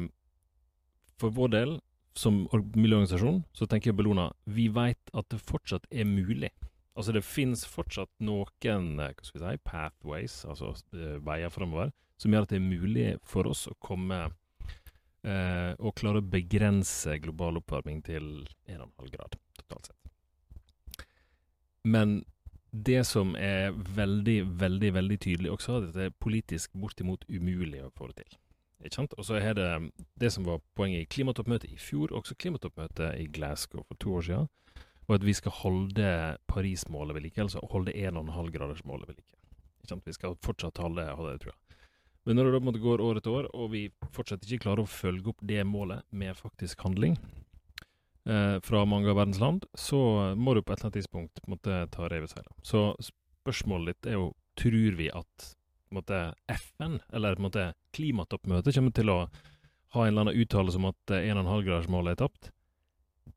[1.21, 1.77] for vår del,
[2.17, 2.43] som
[2.75, 6.51] miljøorganisasjon, så tenker jeg Bellona Vi vet at det fortsatt er mulig.
[6.99, 11.95] Altså det finnes fortsatt noen eh, hva skal vi si, pathways, altså eh, veier fremover,
[12.21, 17.17] som gjør at det er mulig for oss å komme eh, og klare å begrense
[17.23, 18.29] global oppvarming til
[18.69, 21.07] 1,5 grad totalt sett.
[21.89, 22.21] Men
[22.71, 27.81] det som er veldig, veldig veldig tydelig også, er at det er politisk bortimot umulig
[27.87, 28.39] å få det til.
[28.85, 29.15] Ikke sant?
[29.19, 29.69] Og så er det
[30.21, 34.27] det som var poenget i klimatoppmøtet i fjor, også klimatoppmøtet i Glasgow for to år
[34.29, 34.49] siden,
[35.09, 36.13] var at vi skal holde
[36.49, 39.37] Paris-målet ved like, altså holde 1,5-gradersmålet ved like.
[39.81, 40.07] Ikke sant?
[40.07, 41.77] Vi skal fortsatt holde, holde det, tror jeg.
[42.29, 45.33] Men når det da går år etter år, og vi fortsatt ikke klarer å følge
[45.33, 47.17] opp det målet med faktisk handling
[48.29, 51.87] eh, fra mange av verdens land, så må du på et eller annet tidspunkt måtte
[51.93, 52.53] ta revet seilet.
[52.63, 54.29] Så spørsmålet ditt er jo
[54.61, 55.55] tror vi at
[55.99, 59.19] måte, FN, eller på en måte, klimatoppmøtet, kommer til å
[59.95, 62.51] ha en eller annen uttalelse om at eh, 1,5-gradersmålet er tapt?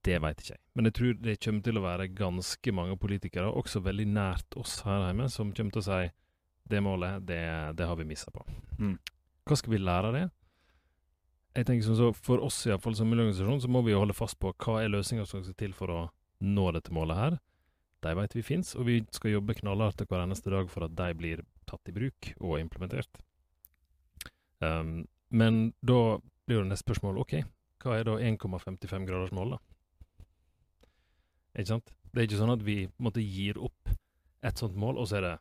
[0.04, 0.62] Det veit ikke jeg.
[0.76, 4.82] Men jeg tror det kommer til å være ganske mange politikere, også veldig nært oss
[4.88, 6.04] her hjemme, som kommer til å si
[6.70, 7.44] det målet, det,
[7.78, 8.46] det har vi missa på.
[8.80, 8.96] Mm.
[9.48, 10.28] Hva skal vi lære av det?
[11.54, 14.02] Jeg tenker som så, For oss i hvert fall som miljøorganisasjon så må vi jo
[14.02, 16.04] holde fast på hva er løsninga som skal til for å
[16.44, 17.36] nå dette målet her.
[18.04, 21.10] De vet vi fins, og vi skal jobbe knallhardt hver eneste dag for at de
[21.16, 23.22] blir tatt i bruk og implementert.
[24.64, 27.40] Um, men da blir jo neste spørsmål OK,
[27.84, 29.62] hva er da 1,55 graders mål, da?
[31.58, 31.94] Ikke sant?
[32.14, 33.92] Det er ikke sånn at vi måtte gir opp
[34.44, 35.34] et sånt mål, og så er det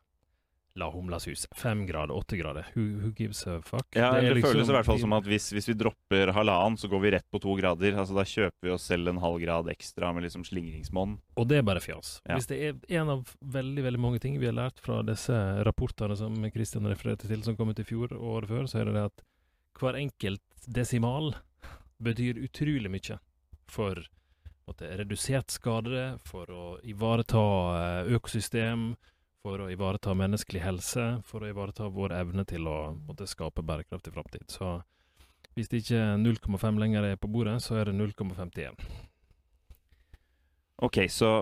[0.75, 1.45] La humlas hus.
[1.55, 2.65] Fem grader, åtte grader.
[2.73, 3.85] Who, who gives a fuck?
[3.93, 6.79] Ja, det, det, liksom- føles i hvert fall som at hvis, hvis vi dropper halvannen,
[6.81, 7.93] så går vi rett på to grader.
[7.93, 11.19] Altså Da kjøper vi oss selv en halv grad ekstra med liksom slingringsmonn.
[11.37, 12.15] Og det er bare fjas.
[12.25, 12.39] Ja.
[12.39, 16.17] Hvis det er en av veldig veldig mange ting vi har lært fra disse rapportene
[16.17, 18.97] som Kristian refererte til, som kom ut i fjor og året før, så er det
[18.97, 19.23] det at
[19.77, 21.35] hver enkelt desimal
[22.03, 23.21] betyr utrolig mye
[23.69, 24.01] for
[24.67, 27.41] måtte, redusert skade, for å ivareta
[27.77, 28.93] eh, økosystem,
[29.43, 34.13] for å ivareta menneskelig helse, for å ivareta vår evne til å måtte skape bærekraftig
[34.15, 34.45] framtid.
[34.47, 34.77] Så
[35.57, 38.77] hvis det ikke 0,5 lenger er på bordet, så er det 0,51.
[40.87, 41.33] Ok, så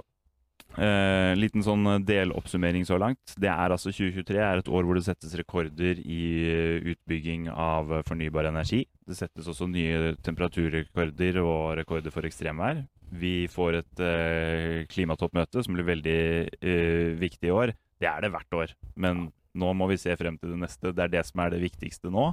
[0.81, 3.35] eh, liten sånn deloppsummering så langt.
[3.37, 7.93] Det er altså 2023 er et år hvor det settes rekorder i eh, utbygging av
[7.99, 8.81] eh, fornybar energi.
[9.05, 12.81] Det settes også nye temperaturrekorder og rekorder for ekstremvær.
[13.21, 17.77] Vi får et eh, klimatoppmøte som blir veldig eh, viktig i år.
[18.01, 20.93] Det er det hvert år, men nå må vi se frem til det neste.
[20.95, 22.31] Det er det som er det viktigste nå.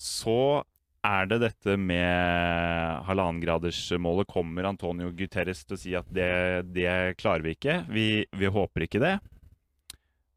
[0.00, 0.64] Så
[1.04, 4.28] er det dette med halvannengradersmålet.
[4.30, 6.30] Kommer Antonio Guterres til å si at det,
[6.74, 7.78] det klarer vi ikke?
[7.92, 9.14] Vi, vi håper ikke det.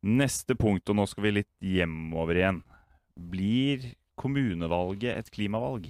[0.07, 2.61] Neste punkt, og nå skal vi litt hjemover igjen.
[3.17, 5.89] Blir kommunevalget et klimavalg?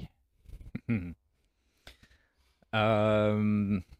[2.78, 3.84] Ehm,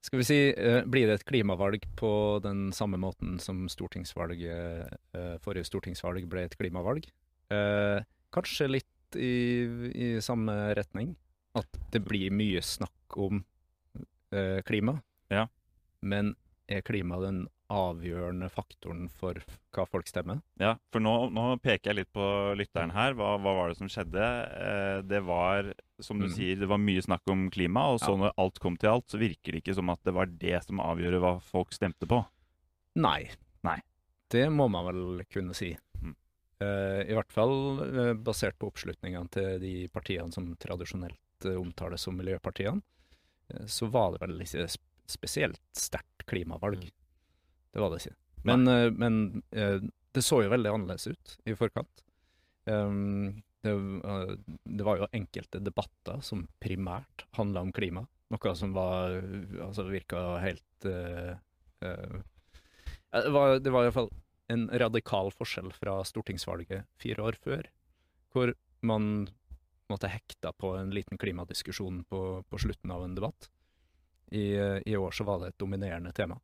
[0.00, 2.12] skal vi si eh, Blir det et klimavalg på
[2.44, 7.08] den samme måten som stortingsvalget, eh, forrige stortingsvalg ble et klimavalg?
[7.52, 8.00] Eh,
[8.32, 9.34] kanskje litt i,
[9.90, 11.14] i samme retning.
[11.58, 13.42] At det blir mye snakk om
[14.62, 14.92] klima.
[15.34, 15.48] Ja.
[16.06, 16.36] Men
[16.70, 19.38] er klima den avgjørende faktoren for
[19.74, 20.40] hva folk stemmer?
[20.58, 22.24] Ja, for nå, nå peker jeg litt på
[22.58, 23.14] lytteren her.
[23.18, 24.22] Hva, hva var det som skjedde?
[24.22, 26.34] Eh, det var, som du Mm.
[26.34, 28.16] sier, det var mye snakk om klima, og så Ja.
[28.24, 30.78] når alt kom til alt, så virker det ikke som at det var det som
[30.82, 32.24] avgjorde hva folk stemte på.
[32.96, 33.30] Nei.
[33.62, 33.78] Nei.
[34.30, 35.76] Det må man vel kunne si.
[36.02, 36.14] Mm.
[36.60, 42.00] Eh, I hvert fall eh, basert på oppslutningene til de partiene som tradisjonelt eh, omtales
[42.00, 42.82] som miljøpartiene,
[43.66, 44.68] så var det vel ikke
[45.12, 46.86] spesielt sterkt klimavalg.
[46.86, 46.96] Mm.
[47.74, 48.16] Det var det ikke.
[48.48, 49.78] Men, eh, men eh,
[50.14, 52.04] det så jo veldig annerledes ut i forkant.
[52.64, 54.32] Um, det, eh,
[54.64, 58.06] det var jo enkelte debatter som primært handla om klima.
[58.30, 59.16] Noe som var
[59.64, 61.32] Altså virka helt uh,
[61.82, 62.20] uh,
[63.10, 64.10] det var, det var iallfall
[64.50, 67.66] en radikal forskjell fra stortingsvalget fire år før,
[68.34, 68.52] hvor
[68.86, 69.28] man
[69.90, 73.50] måtte hekta på en liten klimadiskusjon på, på slutten av en debatt.
[74.30, 76.38] I, eh, I år så var det et dominerende tema.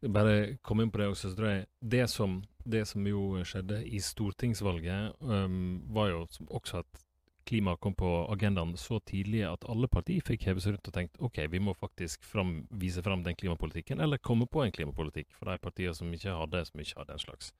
[0.00, 3.82] Bare komme inn på det også, så tror jeg det som, det som jo skjedde
[3.84, 7.02] i stortingsvalget, um, var jo også at
[7.50, 11.20] klima kom på agendaen så tidlig at alle partier fikk heve seg rundt og tenkt
[11.20, 15.50] ok, vi må faktisk fram, vise fram den klimapolitikken, eller komme på en klimapolitikk for
[15.50, 17.52] de partiene som ikke hadde, som ikke hadde den slags.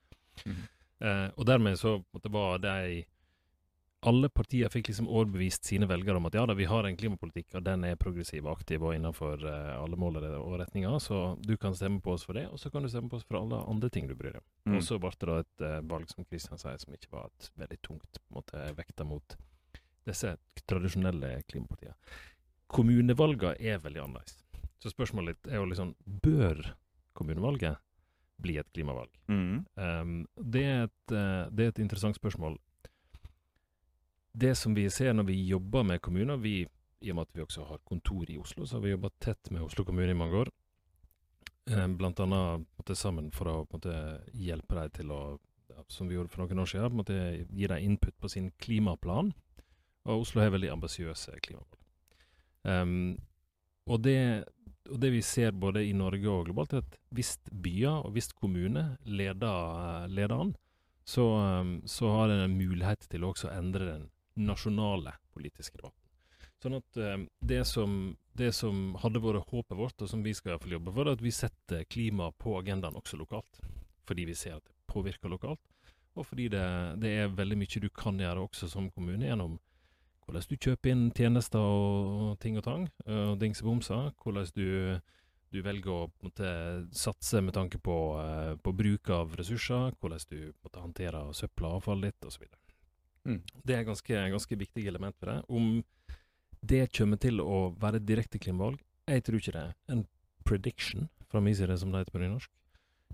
[0.45, 0.61] Mm.
[1.01, 3.03] Uh, og dermed så måtte, var de
[4.01, 7.51] alle partier fikk liksom overbevist sine velgere om at ja da, vi har en klimapolitikk,
[7.59, 11.53] og den er progressiv og aktiv og innenfor eh, alle mål og retninger, så du
[11.61, 13.61] kan stemme på oss for det, og så kan du stemme på oss for alle
[13.69, 14.47] andre ting du bryr deg om.
[14.71, 14.79] Mm.
[14.79, 17.51] Og så ble det da et uh, valg, som Kristian sier, som ikke var et
[17.61, 19.37] veldig tungt på en måte, vekta mot
[20.09, 20.33] disse
[20.65, 21.93] tradisjonelle klimapartiene.
[22.71, 24.39] Kommunevalgene er veldig annerledes.
[24.81, 26.57] Så spørsmålet er jo liksom Bør
[27.13, 27.77] kommunevalget
[28.41, 29.11] bli et klimavalg?
[29.29, 29.61] Mm.
[29.77, 32.55] Um, det, er et, eh, det er et interessant spørsmål.
[34.31, 36.63] Det som vi ser når vi jobber med kommuner vi,
[37.01, 39.49] I og med at vi også har kontor i Oslo, så har vi jobba tett
[39.51, 40.51] med Oslo kommune i mange år.
[41.71, 43.93] Um, blant annet sammen for å måte,
[44.33, 45.21] hjelpe dem til å
[45.87, 47.15] Som vi gjorde for noen år siden, måte,
[47.49, 49.31] gi dem input på sin klimaplan.
[50.05, 51.79] Og Oslo har veldig ambisiøse klimamål.
[52.63, 53.17] Um,
[53.87, 54.45] og, det,
[54.91, 58.29] og det vi ser både i Norge og globalt, er at hvis byer og hvis
[58.37, 60.53] kommuner leder, leder an,
[61.03, 61.25] så,
[61.89, 64.09] så har en en mulighet til å også endre den
[64.45, 65.97] nasjonale politiske debatten.
[66.61, 67.95] Sånn at um, det, som,
[68.37, 71.23] det som hadde vært håpet vårt, og som vi skal i jobbe for, er at
[71.25, 73.61] vi setter klima på agendaen også lokalt.
[74.05, 75.61] Fordi vi ser at det påvirker lokalt,
[76.19, 76.63] og fordi det,
[77.01, 79.57] det er veldig mye du kan gjøre også som kommune gjennom
[80.25, 84.11] hvordan du kjøper inn tjenester og ting og tang, og dings og bomser.
[84.21, 84.67] Hvordan du,
[85.51, 86.51] du velger å måte,
[86.95, 89.95] satse med tanke på, eh, på bruk av ressurser.
[89.99, 92.45] Hvordan du måte, håndterer søppel og avfallet ditt, osv.
[93.27, 93.41] Mm.
[93.63, 95.39] Det er ganske, ganske viktig element ved det.
[95.49, 95.83] Om
[96.61, 99.67] det kommer til å være direkte klimavalg, jeg tror ikke det.
[99.91, 100.05] En
[100.47, 102.51] prediction, fra min side som det heter på nynorsk,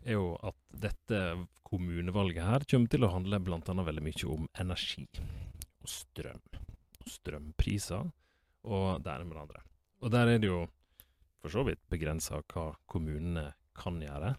[0.05, 1.21] er jo at dette
[1.67, 6.63] kommunevalget her kommer til å handle annet veldig mye om energi og strøm
[7.07, 8.09] strømpriser,
[8.67, 9.61] og det ene med det andre.
[10.03, 10.65] Og der er det jo
[11.39, 14.33] for så vidt begrensa hva kommunene kan gjøre.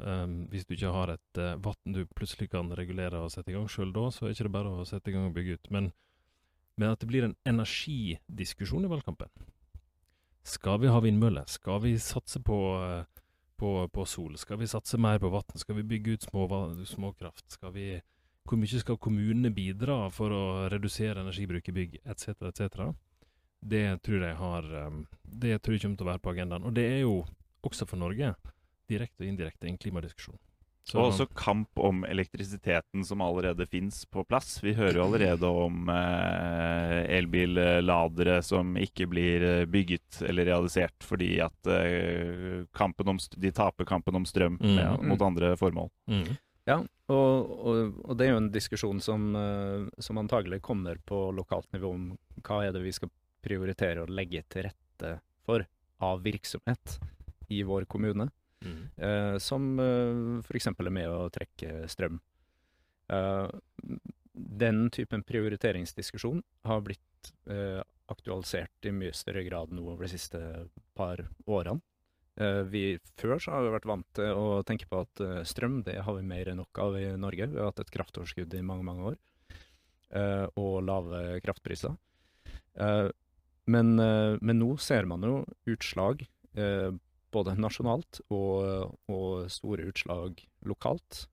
[0.00, 3.56] Um, hvis du ikke har et uh, vann du plutselig kan regulere og sette i
[3.56, 5.72] gang sjøl da, så er det ikke bare å sette i gang og bygge ut.
[5.74, 5.90] Men,
[6.80, 9.32] men at det blir en energidiskusjon i valgkampen.
[10.46, 11.44] Skal vi ha vindmøller?
[11.52, 13.26] Skal vi satse på, uh,
[13.60, 14.38] på, på sol?
[14.40, 15.60] Skal vi satse mer på vann?
[15.60, 16.48] Skal vi bygge ut små,
[16.88, 17.44] småkraft?
[17.58, 17.90] Skal vi
[18.48, 22.88] hvor mye skal kommunene bidra for å redusere energibruk i bygg, etc., etc.?
[23.60, 26.64] Det tror jeg har um, Det tror jeg kommer til å være på agendaen.
[26.64, 27.20] Og det er jo
[27.62, 28.32] også for Norge,
[28.90, 30.38] direkte og indirekte, en klimadiskusjon.
[30.90, 34.56] Så, og også kamp om elektrisiteten som allerede fins på plass.
[34.64, 41.70] Vi hører jo allerede om eh, elbilladere som ikke blir bygget eller realisert fordi at
[41.70, 44.78] eh, om, de taper kampen om strøm mm.
[44.80, 45.92] ja, mot andre formål.
[46.10, 46.32] Mm.
[46.68, 51.30] Ja, og, og, og, det er jo en diskusjon som, uh, som antagelig kommer på
[51.34, 52.10] lokalt nivå om
[52.46, 53.10] hva er det vi skal
[53.44, 55.64] prioritere å legge til rette for
[56.04, 56.98] av virksomhet
[57.50, 58.28] i vår kommune,
[58.66, 60.70] uh, som uh, f.eks.
[60.72, 62.20] er med å trekke strøm.
[64.32, 67.32] den typen prioriteringsdiskusjon har blitt
[68.10, 70.38] aktualisert i mye større grad nå over de siste
[70.94, 71.80] par årene.
[72.40, 72.82] Uh, vi,
[73.20, 76.16] før så har vi vært vant til å tenke på at uh, strøm det har
[76.16, 77.50] vi mer enn nok av i Norge.
[77.50, 79.18] Vi har hatt et kraftoverskudd i mange mange år,
[80.16, 81.98] uh, og lave kraftpriser.
[83.70, 86.22] Men, men, nå ser man jo utslag,
[87.32, 91.26] både nasjonalt og, og, store utslag lokalt.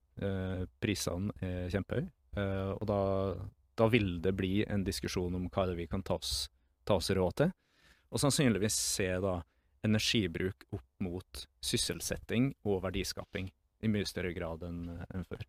[0.81, 2.07] prisene er kjempehøye.
[2.37, 3.01] Eh, og da,
[3.77, 6.47] da vil det bli en diskusjon om hva vi kan ta oss,
[6.85, 7.53] ta oss råd til.
[8.13, 9.39] Og sannsynligvis se da
[9.85, 13.49] energibruk opp mot sysselsetting og verdiskaping
[13.83, 15.43] i mye større grad enn enn før.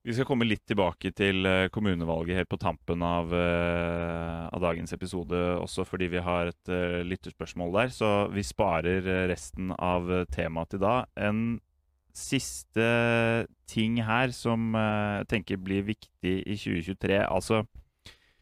[0.00, 4.94] Vi skal komme litt tilbake til eh, kommunevalget helt på tampen av, eh, av dagens
[4.96, 7.92] episode, også fordi vi har et eh, lytterspørsmål der.
[7.92, 10.94] Så vi sparer resten av temaet til da.
[11.20, 11.58] En
[12.16, 12.86] siste
[13.68, 17.20] ting her som jeg tenker blir viktig i 2023.
[17.28, 17.60] Altså,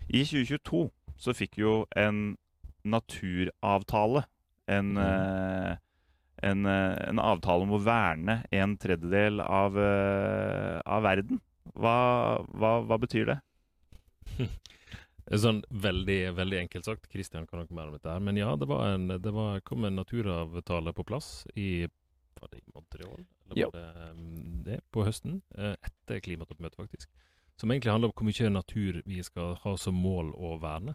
[0.06, 0.84] i 2022
[1.18, 2.38] så fikk jo en
[2.86, 4.22] naturavtale.
[4.68, 5.74] En, uh,
[6.44, 11.40] en, en avtale om å verne en tredjedel av, uh, av verden.
[11.74, 11.96] Hva,
[12.54, 13.38] hva, hva betyr det?
[15.42, 17.08] Sånn veldig, veldig enkelt sagt.
[17.12, 18.20] Kristian kan nok mer om dette her.
[18.24, 21.86] Men ja, det, var en, det var, kom en naturavtale på plass i
[22.38, 23.24] var det i Montreal?
[23.50, 23.68] Eller Ja.
[23.72, 25.40] var det, um, det på høsten?
[25.58, 27.10] Eh, Etter klimatoppmøtet, faktisk.
[27.58, 30.94] Som egentlig handler om hvor mye natur vi skal ha som mål å verne.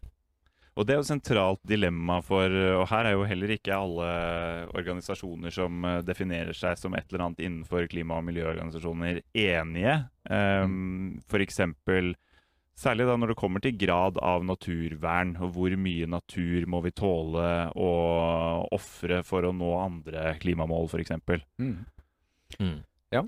[0.73, 4.07] Og det er jo et sentralt dilemma for Og her er jo heller ikke alle
[4.73, 9.97] organisasjoner som eh, definerer seg som et eller annet innenfor klima- og miljøorganisasjoner, enige.
[10.29, 12.15] Um, for eksempel
[12.73, 16.91] Særlig da når det kommer til grad av naturvern, og hvor mye natur må vi
[16.97, 17.89] tåle å
[18.73, 21.13] ofre for å nå andre klimamål, f.eks.
[21.62, 21.75] Mm.
[22.57, 22.79] Mm.
[23.13, 23.27] Eh,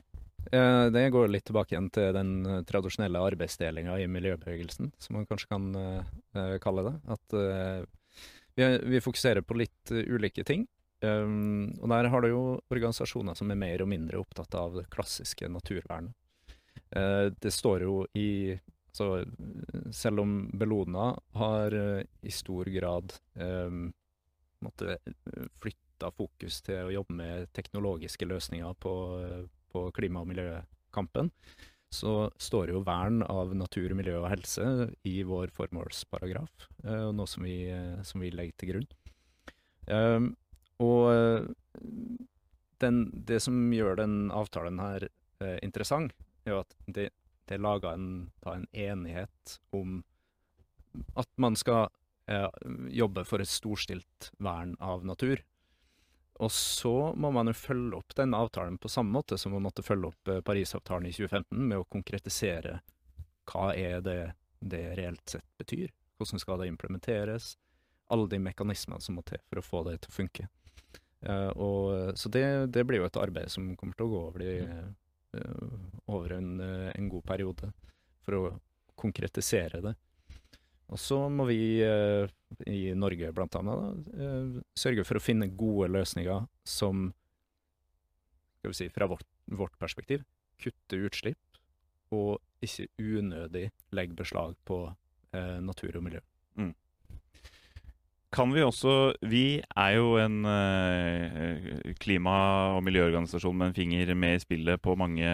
[0.51, 5.49] Det går litt tilbake igjen til den eh, tradisjonelle arbeidsdelinga i miljøbevegelsen, som man kanskje
[5.49, 6.93] kan eh, eh, kalle det.
[7.15, 7.81] At uh,
[8.53, 10.67] vi, vi fokuserer på litt uh, ulike ting.
[11.01, 14.85] Um, og der har du jo organisasjoner som er mer og mindre opptatt av det
[14.93, 16.13] klassiske naturvernet.
[16.89, 18.59] Eh, det står jo i
[18.91, 19.25] så,
[19.91, 23.89] Selv om Bellona har eh, i stor grad um,
[24.63, 24.97] måtte
[25.59, 28.93] flytta fokus til å jobbe med teknologiske løsninger på,
[29.25, 29.43] eh,
[29.75, 31.31] på klima- og miljøkampen,
[31.95, 37.45] så står jo vern av natur, miljø og helse i vår formålsparagraf, eh, noe som
[37.47, 38.87] vi, eh, som vi legger til grunn.
[39.85, 40.31] Um,
[40.81, 41.45] og eh,
[42.83, 45.07] den, det som gjør den avtalen her
[45.61, 46.13] interessant,
[46.47, 47.09] er at det,
[47.45, 49.99] det er laga en, en enighet om
[51.19, 51.91] at man skal
[52.89, 55.43] jobbe for et storstilt vern av natur.
[56.43, 59.85] Og så må man jo følge opp den avtalen på samme måte som man måtte
[59.85, 62.81] følge opp eh, Parisavtalen i 2015, med å konkretisere
[63.51, 64.19] hva er det
[64.65, 65.93] det reelt sett betyr.
[66.17, 67.53] Hvordan skal det implementeres?
[68.11, 70.47] Alle de mekanismene som må til for å få det til å funke.
[71.25, 74.43] Uh, og, så det, det blir jo et arbeid som kommer til å gå over,
[74.43, 74.89] de,
[75.37, 77.71] uh, over en, uh, en god periode,
[78.25, 78.43] for å
[78.99, 79.95] konkretisere det.
[80.93, 82.29] Og så må vi eh,
[82.67, 87.09] i Norge blant annet eh, sørge for å finne gode løsninger som,
[88.59, 90.23] skal vi si, fra vårt, vårt perspektiv,
[90.61, 91.59] kutter utslipp
[92.15, 94.79] og ikke unødig legger beslag på
[95.35, 96.21] eh, natur og miljø.
[98.35, 104.35] Kan vi også Vi er jo en eh, klima- og miljøorganisasjon med en finger med
[104.35, 105.29] i spillet på mange,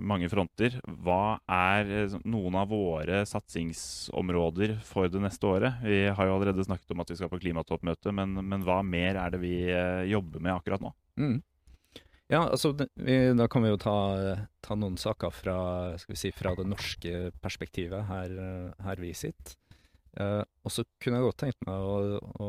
[0.00, 0.78] mange fronter.
[1.04, 5.82] Hva er eh, noen av våre satsingsområder for det neste året?
[5.84, 9.20] Vi har jo allerede snakket om at vi skal på klimatoppmøte, men, men hva mer
[9.20, 10.94] er det vi eh, jobber med akkurat nå?
[11.20, 11.36] Mm.
[12.32, 13.98] Ja, altså, vi, da kan vi jo ta,
[14.64, 15.60] ta noen saker fra,
[16.08, 18.34] si, fra det norske perspektivet her,
[18.82, 19.60] her vi sitter.
[20.20, 22.48] Eh, og så kunne jeg godt tenkt meg å, å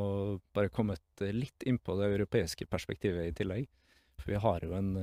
[0.56, 0.96] bare komme
[1.36, 3.68] litt inn på det europeiske perspektivet i tillegg.
[4.18, 4.94] For vi har jo en,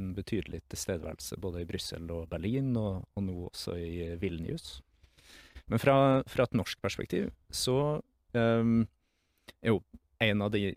[0.00, 4.80] en betydelig tilstedeværelse både i Brussel og Berlin, og, og nå også i Vilnius.
[5.66, 7.78] Men fra, fra et norsk perspektiv så
[8.36, 8.72] eh,
[9.60, 9.82] er jo
[10.24, 10.70] en av de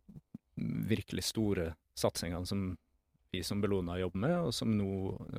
[0.60, 2.72] virkelig store satsingene som
[3.32, 4.90] vi som Bellona jobber med, og som nå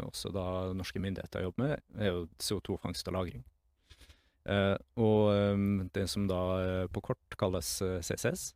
[0.06, 0.44] også da
[0.78, 3.42] norske myndigheter jobber med, er jo CO2-fangst og -lagring.
[4.48, 8.54] Eh, og eh, det som da eh, på kort kalles eh, CCS.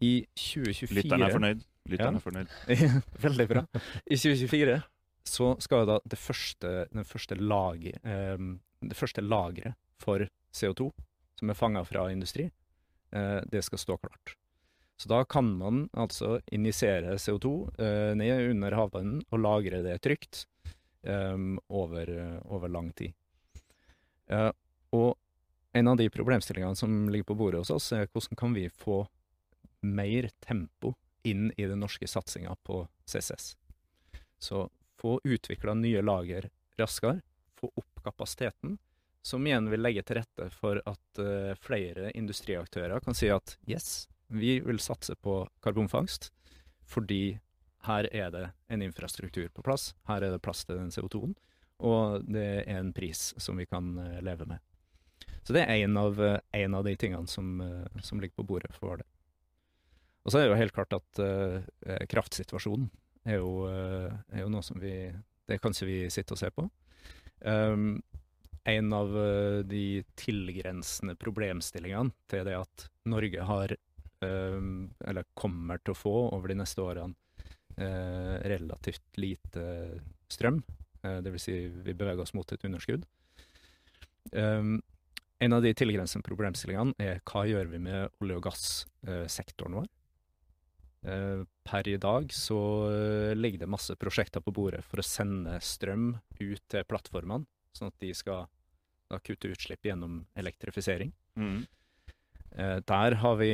[0.00, 1.66] I 2024 Lytteren er fornøyd.
[1.88, 2.20] Lytteren Ja.
[2.20, 2.54] er fornøyd.
[3.26, 3.64] Veldig bra.
[4.06, 4.78] I 2024
[5.28, 8.36] så skal da det første, den første lager, eh,
[8.80, 10.22] det første lageret for
[10.54, 10.92] CO2
[11.38, 12.48] som er fanga fra industri,
[13.48, 14.32] det skal stå klart.
[14.98, 20.40] Så da kan man altså injisere CO2 eh, ned under havbunnen og lagre det trygt
[21.06, 21.36] eh,
[21.70, 22.10] over,
[22.50, 23.14] over lang tid.
[24.96, 25.16] Og
[25.76, 29.02] en av de problemstillingene som ligger på bordet hos oss, er hvordan kan vi få
[29.80, 33.56] mer tempo inn i den norske satsinga på CCS.
[34.38, 34.68] Så
[34.98, 37.20] få utvikla nye lager raskere,
[37.60, 38.78] få opp kapasiteten,
[39.22, 44.08] som igjen vil legge til rette for at uh, flere industriaktører kan si at yes,
[44.28, 46.30] vi vil satse på karbonfangst,
[46.88, 47.38] fordi
[47.86, 51.34] her er det en infrastruktur på plass, her er det plass til den CO2-en,
[51.78, 54.62] og det er en pris som vi kan eh, leve med.
[55.48, 58.74] Så det er en av, eh, av de tingene som, eh, som ligger på bordet
[58.74, 59.02] for vår.
[60.26, 61.62] Og så er det jo helt klart at uh,
[62.10, 62.90] kraftsituasjonen
[63.24, 65.08] er jo, uh, er jo noe som vi
[65.48, 66.66] Det kan ikke vi sitte og se på.
[67.40, 68.02] Um,
[68.68, 73.72] en av uh, de tilgrensende problemstillingene til det at Norge har,
[74.20, 77.16] um, eller kommer til å få over de neste årene,
[77.78, 79.62] relativt lite
[80.28, 80.58] strøm,
[81.04, 83.04] Uh, det vil si vi beveger oss mot et underskudd.
[84.32, 84.80] Um,
[85.38, 89.88] en av de tilgrensende problemstillingene er hva gjør vi med olje- og gassektoren vår?
[91.06, 92.58] Eh, per i dag så
[92.90, 96.10] eh, ligger det masse prosjekter på bordet for å sende strøm
[96.40, 98.48] ut til plattformene, sånn at de skal
[99.08, 101.12] da kutte utslipp gjennom elektrifisering.
[101.38, 101.62] Mm.
[102.50, 103.52] Eh, der har vi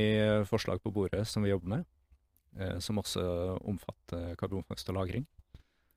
[0.48, 1.90] forslag på bordet som vi jobber med,
[2.78, 3.20] som også
[3.66, 5.24] omfatter karbonfangst og -lagring.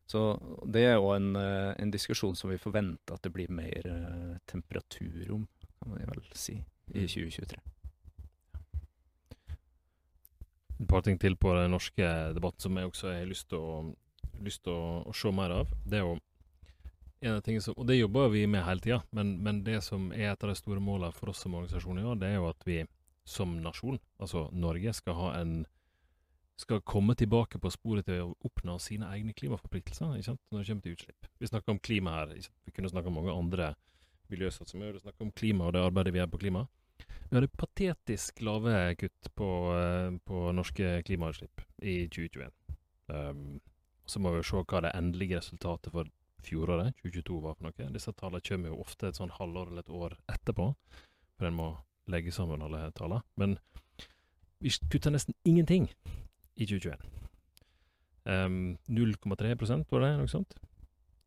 [0.09, 5.35] Så det er jo en, en diskusjon som vi forventer at det blir mer temperatur
[5.35, 5.47] om,
[5.87, 6.59] kan man vel si,
[6.93, 7.59] i 2023.
[10.77, 13.77] Et par ting til på den norske debatten som jeg også har lyst til å,
[14.45, 15.71] lyst til å, å se mer av.
[15.85, 16.17] Det er jo
[17.25, 20.11] en av tingene som, Og det jobber vi med hele tida, men, men det som
[20.13, 22.51] er et av de store målene for oss som organisasjon i år, det er jo
[22.51, 22.83] at vi
[23.27, 25.65] som nasjon, altså Norge, skal ha en
[26.57, 30.41] skal komme tilbake på sporet til å oppnå sine egne klimaforpliktelser ikke sant?
[30.49, 31.27] når det kommer til utslipp.
[31.37, 32.31] Vi snakker om klima her.
[32.65, 33.67] Vi kunne snakka om mange andre
[34.33, 34.91] miljøsatser.
[34.93, 36.65] Vi snakker om klima og det arbeidet vi gjør på klima.
[37.29, 42.51] Vi hadde patetisk lave kutt på, eh, på norske klimautslipp i 2021.
[43.07, 43.59] Um,
[44.07, 46.07] så må vi se hva det endelige resultatet for
[46.43, 47.91] fjoråret, 2022, var for noe.
[47.93, 50.69] Disse tallene kommer jo ofte et sånn halvår eller et år etterpå,
[51.37, 51.69] for en må
[52.07, 53.23] legge sammen alle tallene.
[53.35, 53.57] Men
[54.63, 55.89] vi kutta nesten ingenting
[56.55, 57.03] i 2021.
[58.27, 60.55] Um, 0,3% var det, noe sånt.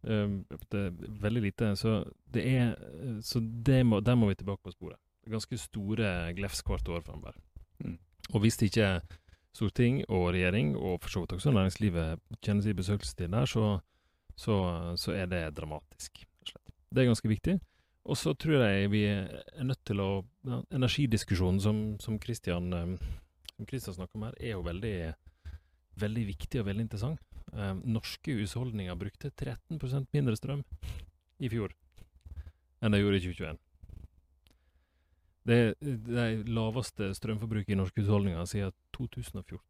[0.03, 0.93] Um, det er
[1.23, 1.77] veldig lite.
[1.77, 2.75] Så det er
[3.23, 4.99] Så det må, der må vi tilbake på sporet.
[5.29, 7.37] Ganske store glefs hvert år framover.
[7.85, 7.99] Mm.
[8.33, 9.01] Og hvis det ikke
[9.55, 13.79] storting og regjering, og for så vidt også næringslivet, kjenner sin besøkelsestid der, så,
[14.37, 14.57] så,
[14.97, 16.25] så er det dramatisk.
[16.47, 16.75] slett.
[16.91, 17.61] Det er ganske viktig.
[18.05, 22.97] Og så tror jeg vi er nødt til å ja, Energidiskusjonen som, som Christian um,
[23.61, 24.95] som Christian snakker om her, er jo veldig,
[26.01, 27.21] veldig viktig og veldig interessant.
[27.53, 30.65] Eh, norske husholdninger brukte 13% mindre strøm
[31.41, 31.75] i fjor
[32.81, 33.59] enn de gjorde i 2021.
[35.51, 39.67] Det er det laveste strømforbruket i norske husholdninger siden 2014.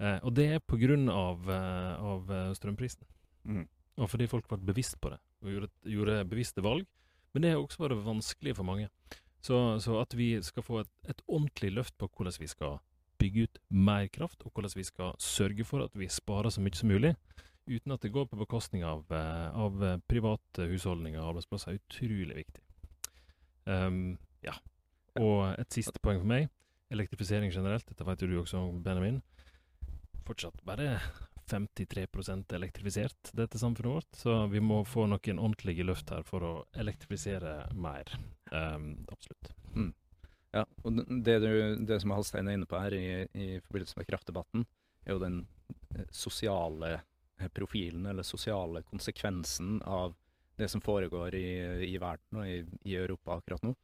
[0.00, 3.04] Eh, og det er på grunn av, eh, av eh, strømprisen.
[3.44, 3.66] Mm.
[4.00, 6.86] Og fordi folk ble bevisst på det, og gjorde, gjorde bevisste valg.
[7.34, 8.88] Men det har også vært vanskelig for mange.
[9.44, 12.80] Så, så at vi skal få et, et, ordentlig løft på hvordan vi skal
[13.20, 16.76] bygge ut mer kraft, og hvordan vi skal sørge for at vi sparer så mye
[16.78, 17.14] som mulig,
[17.70, 22.64] uten at det går på bekostning av, av private husholdninger og arbeidsplasser, er utrolig viktig.
[23.68, 24.56] Um, ja.
[25.20, 26.48] Og et siste poeng for meg,
[26.90, 29.20] elektrifisering generelt, dette vet jo du også, Benjamin.
[30.26, 30.96] Fortsatt bare
[31.50, 32.06] 53
[32.54, 34.16] elektrifisert, dette samfunnet vårt.
[34.16, 38.12] Så vi må få noen ordentlige løft her for å elektrifisere mer.
[38.52, 39.52] Um, absolutt.
[39.74, 39.92] Mm.
[40.50, 41.52] Ja, og det, du,
[41.86, 43.06] det som Halstein er inne på her i,
[43.38, 44.64] i forbindelse med kraftdebatten,
[45.06, 45.44] er jo den
[46.14, 46.98] sosiale
[47.54, 50.14] profilen, eller sosiale konsekvensen av
[50.56, 51.48] det som foregår i,
[51.88, 53.74] i verden og i, i, Europa akkurat nå.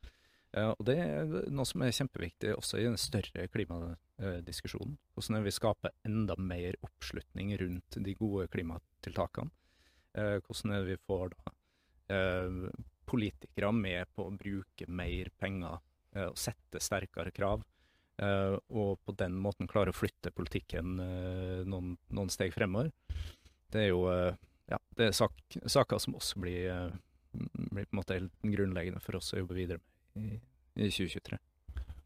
[0.57, 4.97] Uh, og det er noe som er kjempeviktig også i den større klimadiskusjonen.
[5.17, 9.53] Hvordan vi skaper enda mer oppslutning rundt de gode klimatiltakene.
[10.17, 11.57] Uh, hvordan vi får da
[12.13, 15.81] uh, politikere med på å bruke mer penger
[16.25, 17.65] og sette sterkere krav.
[18.17, 20.95] og på den måten klare å flytte politikken
[21.69, 22.89] noen, noen, steg fremover.
[23.69, 25.37] Det er jo ja, det er sak,
[25.67, 26.95] saker som også blir,
[27.33, 29.83] blir, på en måte helt grunnleggende for oss å jobbe videre
[30.17, 30.41] med i,
[30.81, 31.37] i 2023.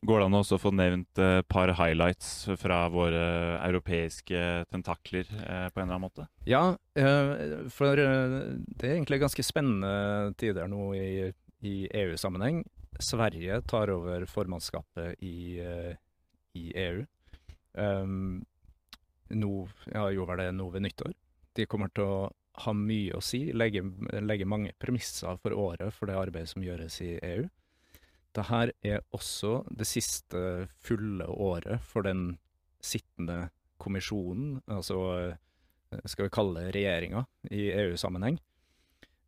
[0.01, 3.25] Går det an å få nevnt et par highlights fra våre
[3.67, 6.25] europeiske tentakler eh, på en eller annen måte?
[6.49, 6.63] Ja,
[6.97, 8.37] eh, for eh,
[8.81, 11.29] det er egentlig ganske spennende tider nå i,
[11.69, 12.63] i EU-sammenheng.
[13.05, 15.61] Sverige tar over formannskapet i,
[16.59, 17.05] i EU.
[17.73, 18.41] Um,
[19.31, 21.15] nå, ja, gjorde vel det nå ved nyttår.
[21.57, 22.21] De kommer til å
[22.65, 23.83] ha mye å si, legge,
[24.21, 27.47] legge, mange premisser for året for det arbeidet som gjøres i EU.
[28.31, 32.35] Dette er også det siste fulle året for den
[32.85, 33.49] sittende
[33.81, 35.33] kommisjonen, altså
[36.07, 38.39] skal vi kalle det regjeringa i EU-sammenheng.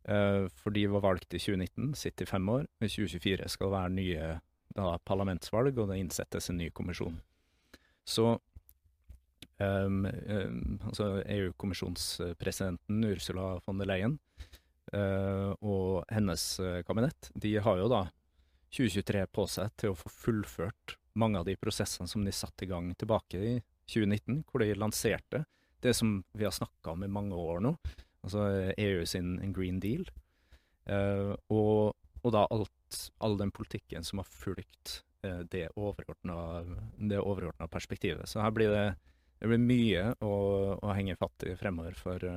[0.03, 2.65] For de var valgt i 2019, sitter i fem år.
[2.83, 4.31] I 2024 skal det være nye
[4.75, 7.15] da, parlamentsvalg, og det innsettes en ny kommisjon.
[8.03, 8.33] Så
[9.57, 14.15] Um, um, altså EU-kommisjonspresidenten Ursula von der Leyen
[14.95, 18.01] uh, og hennes uh, kabinett, de har jo da
[18.73, 22.71] 2023 på seg til å få fullført mange av de prosessene som de satte i
[22.71, 23.53] gang tilbake i
[23.93, 25.43] 2019, hvor de lanserte
[25.85, 27.75] det som vi har snakka om i mange år nå,
[28.23, 30.05] altså EU sin Green Deal.
[30.89, 38.27] Uh, og, og, da alt, all den politikken som har fulgt uh, det overordna perspektivet.
[38.29, 38.85] Så her blir det,
[39.39, 40.35] det blir mye å,
[40.75, 42.27] å, henge fatt i fremover for,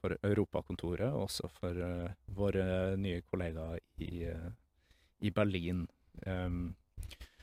[0.00, 1.78] for Europakontoret, og også for
[2.34, 2.66] våre
[2.98, 4.26] nye kollegaer i,
[5.22, 5.86] i Berlin.
[6.26, 6.74] Um,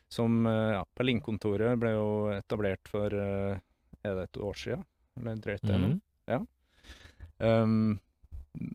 [0.09, 3.59] som ja, Berlinkontoret ble jo etablert for Er
[4.01, 4.85] det et år siden?
[5.19, 5.77] Eller drøyt det?
[5.77, 5.99] Mm.
[6.31, 6.39] Ja.
[7.39, 7.99] Um,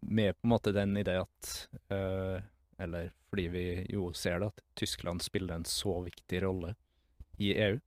[0.03, 1.49] med på en måte den idé at
[1.93, 2.41] uh,
[2.79, 6.75] Eller fordi vi jo ser det, at Tyskland spiller en så viktig rolle
[7.37, 7.79] i EU.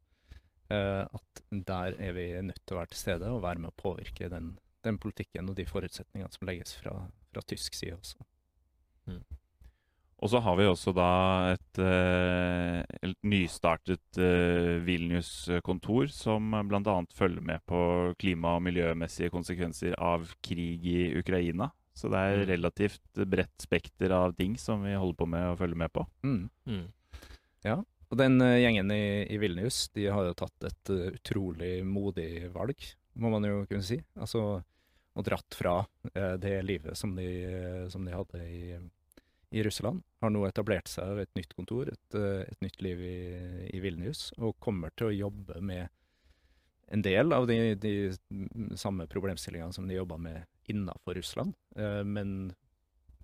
[0.70, 3.82] Uh, at der er vi nødt til å være til stede og være med å
[3.82, 6.98] påvirke den, den politikken og de forutsetningene som legges fra,
[7.32, 8.28] fra tysk side også.
[9.08, 9.24] Mm.
[10.18, 11.10] Og så har vi også da
[11.54, 16.96] et, eh, et nystartet uh, Vilnius-kontor som bl.a.
[17.14, 17.82] følger med på
[18.18, 21.70] klima- og miljømessige konsekvenser av krig i Ukraina.
[21.94, 22.48] Så det er mm.
[22.50, 26.08] relativt bredt spekter av ting som vi holder på med å følge med på.
[26.26, 26.42] Mm.
[26.66, 26.84] Mm.
[27.70, 27.78] Ja,
[28.10, 32.90] og den uh, gjengen i, i, Vilnius de har jo tatt et utrolig modig valg,
[33.22, 34.02] må man jo kunne si.
[34.18, 34.48] Altså,
[35.18, 35.80] og dratt fra
[36.14, 37.26] det livet som de,
[37.90, 38.78] som de hadde i
[39.58, 40.04] i Russland.
[40.22, 43.20] Har nå etablert seg ved et nytt kontor, et, eh, et nytt liv i,
[43.74, 45.88] i, Vilnius, og kommer til å jobbe med
[46.94, 47.94] en del av de, de
[48.80, 51.56] samme problemstillingene som de jobba med innafor Russland.
[51.76, 52.54] Eh, men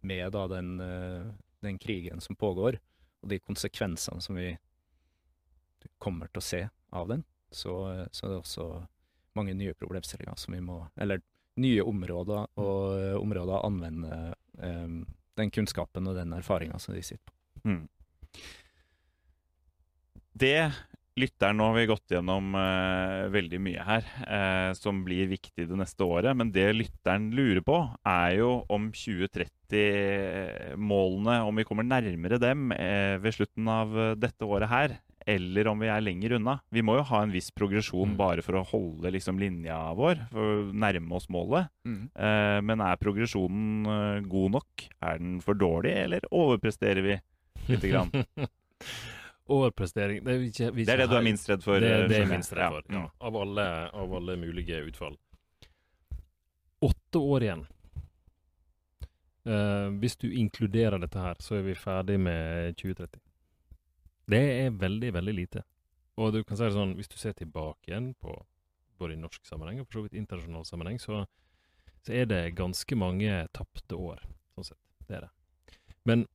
[0.01, 1.29] med da den, eh,
[1.63, 2.79] den, krigen som pågår,
[3.23, 4.51] og de konsekvensene som vi
[6.03, 7.23] kommer til å se av den,
[7.53, 7.75] så,
[8.11, 8.65] så er det også
[9.37, 11.21] mange nye problemstillinger som vi må Eller
[11.61, 14.17] nye områder og områder å anvende
[14.57, 15.03] um,
[15.39, 17.33] den kunnskapen og den erfaringa som de sitter på.
[17.69, 17.83] Mm.
[20.33, 20.57] Det
[21.19, 25.77] lytteren nå har vi gått gjennom eh, veldig mye her, eh, som blir viktig det
[25.77, 26.37] neste året.
[26.37, 33.17] Men det lytteren lurer på, er jo om 2030-målene, om vi kommer nærmere dem eh,
[33.21, 34.89] ved slutten av dette året her,
[35.25, 36.57] eller om vi er lenger unna.
[36.73, 38.17] Vi må jo ha en viss progresjon mm.
[38.19, 41.71] bare for å holde liksom, linja vår, for å nærme oss målet.
[41.87, 42.03] Mm.
[42.13, 44.85] Eh, men er progresjonen eh, god nok?
[45.03, 47.19] Er den for dårlig, eller overpresterer vi
[47.71, 48.13] lite grann?
[49.53, 51.83] Overprestering det er, ikke, det er, det du er minst redd for?
[51.83, 53.03] Det, det er minst redd for, ja.
[53.03, 53.11] ja.
[53.27, 55.17] Av, alle, av alle mulige utfall.
[56.83, 57.65] Åtte år igjen.
[59.43, 63.19] Uh, hvis du inkluderer dette her, så er vi ferdig med 2030.
[64.29, 65.63] Det er veldig, veldig lite.
[66.21, 68.35] Og du kan si det sånn, hvis du ser tilbake igjen på
[69.01, 71.23] både i norsk sammenheng og for så vidt internasjonal sammenheng, så,
[72.05, 74.21] så er det ganske mange tapte år.
[74.53, 74.81] Sånn sett.
[75.09, 75.77] Det er det.
[76.07, 76.25] Men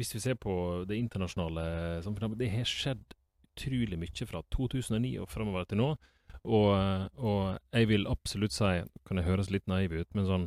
[0.00, 0.52] hvis vi ser på
[0.88, 3.02] det internasjonale samfunnet, det har skjedd
[3.50, 5.90] utrolig mye fra 2009 og framover til nå.
[6.40, 6.70] Og,
[7.20, 8.70] og, jeg vil absolutt si,
[9.04, 10.46] kan jeg høres litt naiv ut, men sånn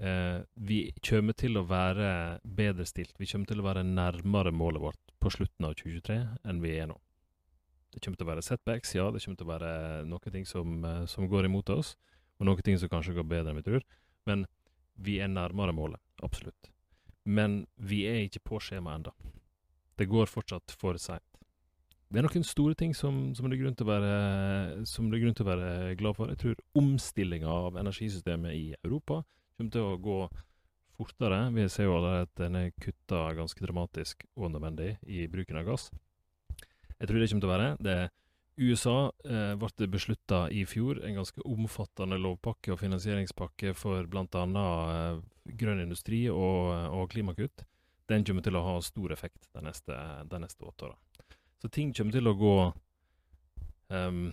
[0.00, 3.16] eh, Vi kommer til å være bedre stilt.
[3.18, 6.90] Vi kommer til å være nærmere målet vårt på slutten av 2023 enn vi er
[6.90, 6.98] nå.
[7.94, 9.08] Det kommer til å være setbacks, ja.
[9.10, 9.72] Det kommer til å være
[10.08, 11.96] noen ting som, eh, som går imot oss,
[12.38, 13.86] og noen ting som kanskje går bedre enn vi tror.
[14.26, 14.46] Men
[14.96, 16.00] vi er nærmere målet.
[16.22, 16.70] Absolutt.
[17.24, 19.12] Men vi er ikke på skjema enda.
[19.96, 21.24] Det går fortsatt for seint.
[22.06, 25.46] Det er noen store ting som, som, det er være, som, det er grunn til
[25.46, 26.30] å være, glad for.
[26.30, 29.24] Jeg tror omstillinga av energisystemet i Europa
[29.56, 30.18] kommer til å gå
[30.96, 31.40] fortere.
[31.56, 35.66] Vi ser jo allerede at den er kutta ganske dramatisk og nødvendig i bruken av
[35.68, 35.90] gass.
[36.96, 37.98] Jeg tror det kommer til å være det.
[38.56, 44.24] USA eh, ble beslutta i fjor en ganske omfattende lovpakke og finansieringspakke for bl.a.
[44.32, 45.18] Eh,
[45.60, 47.66] grønn industri og, og, klimakutt.
[48.08, 49.98] Den kommer til å ha stor effekt de neste,
[50.40, 50.96] neste åtte åra.
[51.60, 52.56] Så ting kommer til å gå
[53.90, 54.26] um,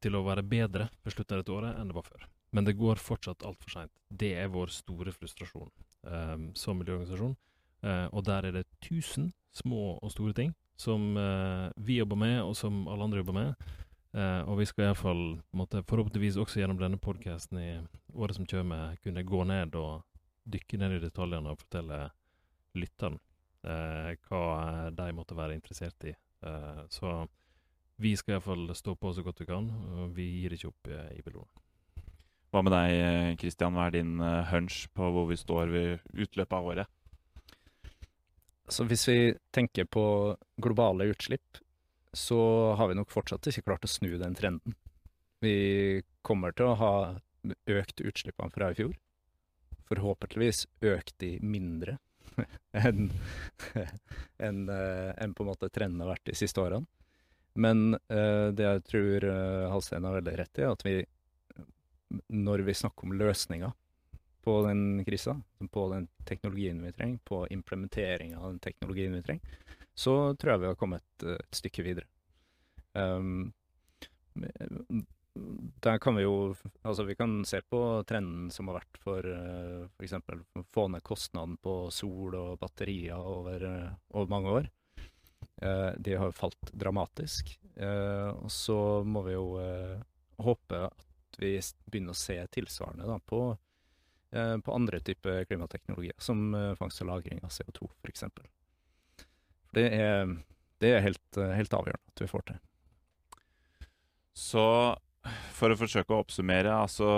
[0.00, 2.26] til å være bedre på slutten av dette året enn det var før.
[2.50, 3.92] Men det går fortsatt altfor seint.
[4.08, 5.70] Det er vår store frustrasjon
[6.02, 7.36] um, som miljøorganisasjon.
[7.80, 12.40] Uh, og der er det tusen små og store ting som uh, vi jobber med,
[12.42, 13.64] og som alle andre jobber med.
[14.10, 15.24] Uh, og vi skal iallfall
[15.54, 17.70] forhåpentligvis også gjennom denne podkasten i
[18.14, 20.02] året som kommer, kunne gå ned og
[20.50, 22.06] dykke ned i detaljene og fortelle
[22.78, 23.20] lytteren
[23.60, 26.14] hva de måtte være interessert i.
[26.88, 27.10] så
[28.00, 29.68] vi skal iallfall stå på så godt vi kan,
[30.00, 31.59] og vi gir ikke opp i Bellona.
[32.50, 33.76] Hva med deg, Kristian?
[33.76, 36.90] Hva er din eh, hunch på hvor vi står ved utløpet av året?
[38.70, 39.18] Så hvis vi
[39.54, 40.04] tenker på
[40.62, 41.60] globale utslipp,
[42.12, 42.40] så
[42.78, 44.74] har vi nok fortsatt ikke klart å snu den trenden.
[45.42, 46.94] Vi kommer til å ha
[47.70, 48.98] økt utslippene fra i fjor.
[49.90, 51.98] Forhåpentligvis økt de mindre
[52.82, 53.12] enn
[54.46, 56.86] en, en på en måte trenden har vært de siste årene.
[57.58, 59.30] Men eh, det jeg tror
[59.70, 60.98] Halstein har veldig rett i, at vi,
[62.28, 63.72] når vi snakker om løsninger
[64.44, 65.36] på den krisa,
[65.70, 69.58] på den teknologien vi trenger, på implementering av den teknologien vi trenger,
[69.94, 72.08] så tror jeg vi har kommet et, et stykke videre.
[72.96, 73.52] Um,
[75.80, 79.86] der kan vi jo Altså, vi kan se på trenden som har vært for uh,
[79.98, 80.16] f.eks.
[80.74, 84.70] få ned kostnaden på sol og batterier over, uh, over mange år.
[85.60, 87.54] Uh, de har falt dramatisk.
[87.76, 89.46] Uh, og så må vi jo
[90.40, 91.09] håpe at
[91.40, 91.56] vi
[91.90, 93.40] begynner å se tilsvarende da, på,
[94.30, 98.26] på andre typer klimateknologier, som fangst og lagring av CO2 f.eks.
[99.74, 100.34] Det er,
[100.82, 102.60] det er helt, helt avgjørende at vi får til.
[104.36, 104.66] Så
[105.54, 107.08] for å forsøke å oppsummere, altså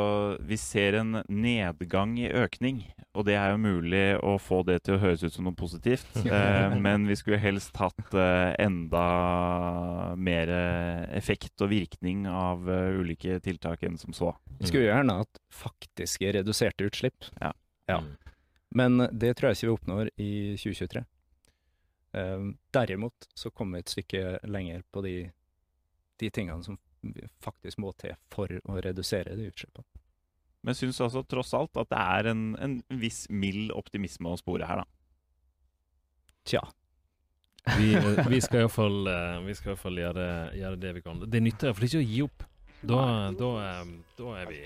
[0.42, 2.82] Vi ser en nedgang i økning.
[3.12, 6.08] Og det er jo mulig å få det til å høres ut som noe positivt.
[6.32, 9.02] Eh, men vi skulle helst hatt eh, enda
[10.16, 10.50] mer
[11.12, 14.32] effekt og virkning av uh, ulike tiltak enn som så.
[14.58, 17.28] Vi skulle gjerne hatt faktiske reduserte utslipp.
[17.42, 17.52] Ja.
[17.90, 18.00] ja.
[18.72, 21.04] Men det tror jeg ikke vi oppnår i 2023.
[22.12, 22.40] Eh,
[22.70, 25.16] derimot så kommer vi et stykke lenger på de,
[26.20, 26.78] de tingene som
[27.42, 29.86] faktisk må til for å redusere de utslippene.
[30.62, 34.68] Men syns altså tross alt at det er en, en viss mild optimisme å spore
[34.68, 34.86] her, da?
[36.46, 36.62] Tja.
[37.78, 40.26] Vi, eh, vi skal iallfall gjøre,
[40.58, 41.20] gjøre det vi kan.
[41.26, 42.46] Det nytter iallfall ikke å gi opp.
[42.82, 43.84] Da, da, eh,
[44.18, 44.60] da, er vi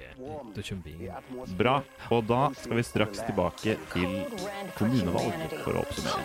[0.56, 1.56] Da kommer vi inn.
[1.56, 1.82] Bra.
[2.10, 4.16] Og da skal vi straks tilbake til
[4.78, 6.24] kommunevalget for å oppsummere.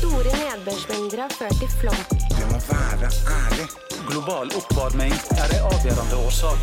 [0.00, 1.98] Store nedbørsmengder har ført til flom.
[2.32, 3.66] Vi må være ærlig.
[4.08, 6.62] Global oppvarming er en avgjørende årsak.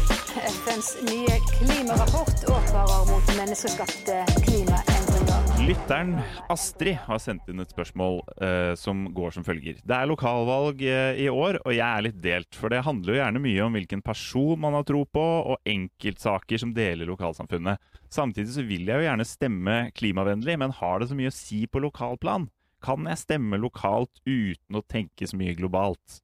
[0.55, 5.53] FNs nye klimarapport advarer mot menneskeskapte klimaendringer.
[5.67, 6.15] Lytteren
[6.49, 9.77] Astrid har sendt inn et spørsmål eh, som går som følger.
[9.85, 12.57] Det er lokalvalg eh, i år, og jeg er litt delt.
[12.57, 16.65] For det handler jo gjerne mye om hvilken person man har tro på, og enkeltsaker
[16.65, 17.85] som deler lokalsamfunnet.
[18.09, 21.67] Samtidig så vil jeg jo gjerne stemme klimavennlig, men har det så mye å si
[21.69, 22.49] på lokalplan?
[22.87, 26.21] Kan jeg stemme lokalt uten å tenke så mye globalt?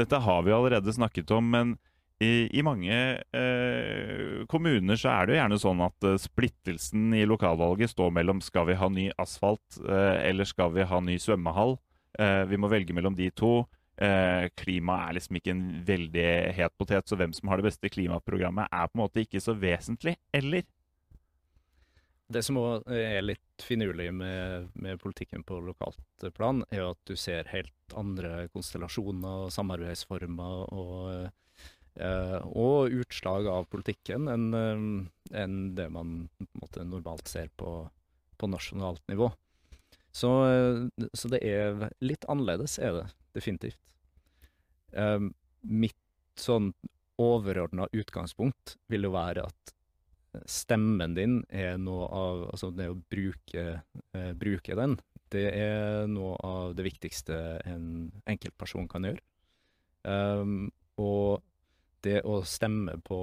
[0.00, 1.74] Dette har vi allerede snakket om, men
[2.22, 2.96] i, i mange
[3.34, 8.40] eh, kommuner så er det jo gjerne sånn at eh, splittelsen i lokalvalget står mellom
[8.44, 11.76] skal vi ha ny asfalt eh, eller skal vi ha ny svømmehall.
[12.18, 13.64] Eh, vi må velge mellom de to.
[14.00, 17.90] Eh, klima er liksom ikke en veldig het potet, så hvem som har det beste
[17.92, 20.64] klimaprogrammet er på en måte ikke så vesentlig, eller?
[22.32, 27.00] Det som òg er litt finurlig med, med, politikken på lokalt plan, er jo at
[27.08, 31.28] du ser helt andre konstellasjoner og samarbeidsformer og,
[32.00, 34.86] eh, og utslag av politikken enn eh,
[35.42, 36.14] en det man
[36.60, 37.74] måte, normalt ser på,
[38.38, 39.30] på nasjonalt nivå.
[40.12, 43.06] Så, eh, så, det er litt annerledes, er det
[43.36, 43.80] definitivt.
[45.62, 45.96] Mitt
[46.36, 46.72] sånn
[47.22, 49.72] overordna utgangspunkt vil jo være at
[50.48, 53.64] stemmen din er noe av Altså det å bruke,
[54.16, 54.96] eh, bruke den,
[55.32, 57.36] det er noe av det viktigste
[57.68, 57.86] en
[58.28, 59.22] enkeltperson kan gjøre.
[60.02, 61.44] Um, og
[62.04, 63.20] det å stemme på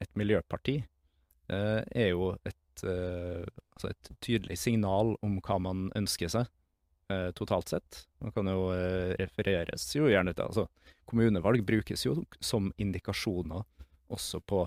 [0.00, 3.44] et miljøparti eh, er jo et, eh,
[3.74, 6.46] altså et tydelig signal om hva man ønsker seg
[7.12, 8.04] eh, totalt sett.
[8.22, 10.68] Man kan jo eh, refereres jo gjerne til altså
[11.10, 13.64] Kommunevalg brukes jo som indikasjoner
[14.14, 14.62] også på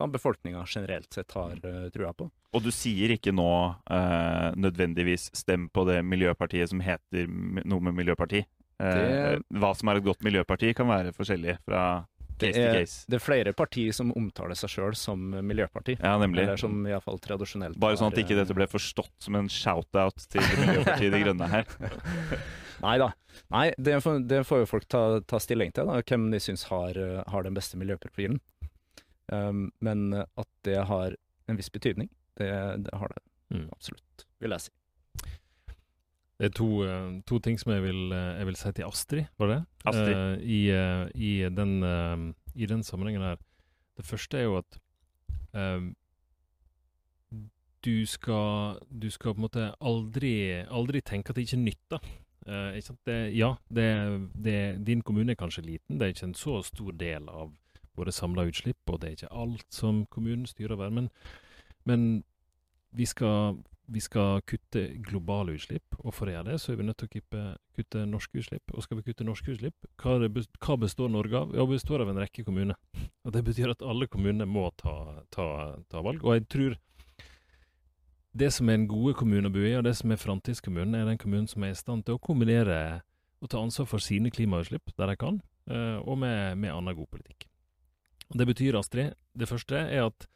[0.00, 2.30] hva befolkninga generelt sett har uh, trua på.
[2.56, 7.98] Og du sier ikke nå uh, nødvendigvis stem på det miljøpartiet som heter noe med
[8.00, 8.42] miljøparti.
[8.80, 11.84] Uh, det, hva som er et godt miljøparti, kan være forskjellig fra
[12.40, 12.86] case er.
[13.10, 15.98] Det er flere partier som omtaler seg sjøl som miljøparti.
[16.00, 16.46] Ja, nemlig.
[16.46, 20.44] Eller som iallfall tradisjonelt Bare sånn at ikke dette ble forstått som en shout-out til
[20.62, 21.68] Miljøpartiet De Grønne her.
[22.86, 23.10] Nei da.
[23.52, 26.64] Nei, det får, det får, jo folk ta, ta stilling til, da, hvem de syns
[26.70, 26.96] har,
[27.28, 28.40] har den beste miljøprofilen.
[29.30, 31.14] Um, men at det har
[31.48, 32.50] en viss betydning, det,
[32.86, 33.22] det har det
[33.54, 33.68] mm.
[33.72, 34.72] absolutt, vil jeg si.
[36.40, 39.24] Det er to, uh, to, ting som jeg vil, uh, jeg vil, si til Astrid,
[39.38, 39.58] var det?
[39.84, 40.16] Astrid.
[40.16, 40.60] Uh, i,
[41.14, 43.36] i, den, I, den, sammenhengen her.
[43.96, 44.80] Det første er jo at
[47.84, 50.32] du skal, du skal på en måte aldri,
[50.68, 52.10] aldri tenke at det ikke nytter.
[53.04, 53.88] Det, ja, det,
[54.32, 54.56] det,
[54.86, 57.52] din kommune er kanskje liten, det er ikke en så stor del av
[57.98, 60.92] våre samla utslipp, og det er ikke alt som kommunen styrer over.
[60.94, 61.10] Men,
[61.88, 62.06] men
[62.96, 66.86] vi, skal, vi skal kutte globale utslipp, og for å gjøre det, så er vi
[66.88, 67.44] nødt til å kutte,
[67.76, 68.74] kutte norske utslipp.
[68.74, 70.18] Og skal vi kutte norske utslipp, hva,
[70.64, 71.56] hva består Norge av?
[71.56, 72.78] Ja, det består av en rekke kommuner.
[73.24, 74.94] Og Det betyr at alle kommuner må ta,
[75.34, 75.50] ta,
[75.90, 76.24] ta valg.
[76.24, 76.78] Og jeg tror
[78.40, 81.08] det som er en gode kommune å bo i, og det som er framtidskommunen, er
[81.08, 83.02] den kommunen som er i stand til å kombinere
[83.40, 85.40] og ta ansvar for sine klimautslipp der de kan,
[86.06, 87.49] og med, med annen god politikk.
[88.30, 90.28] Og Det betyr, Astrid, det første er at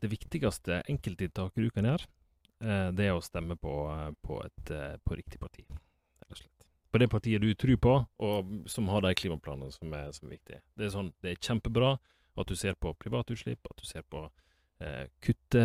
[0.00, 2.08] det viktigste enkelttiltaket du kan gjøre,
[2.96, 3.72] det er å stemme på,
[4.24, 4.72] på, et,
[5.04, 5.64] på riktig parti.
[6.90, 10.34] På det partiet du tror på, og som har de klimaplanene som er, som er
[10.34, 10.60] viktige.
[10.74, 11.94] Det er, sånn, det er kjempebra
[12.40, 14.24] at du ser på privatutslipp, at du ser på
[14.82, 15.64] eh, kutte,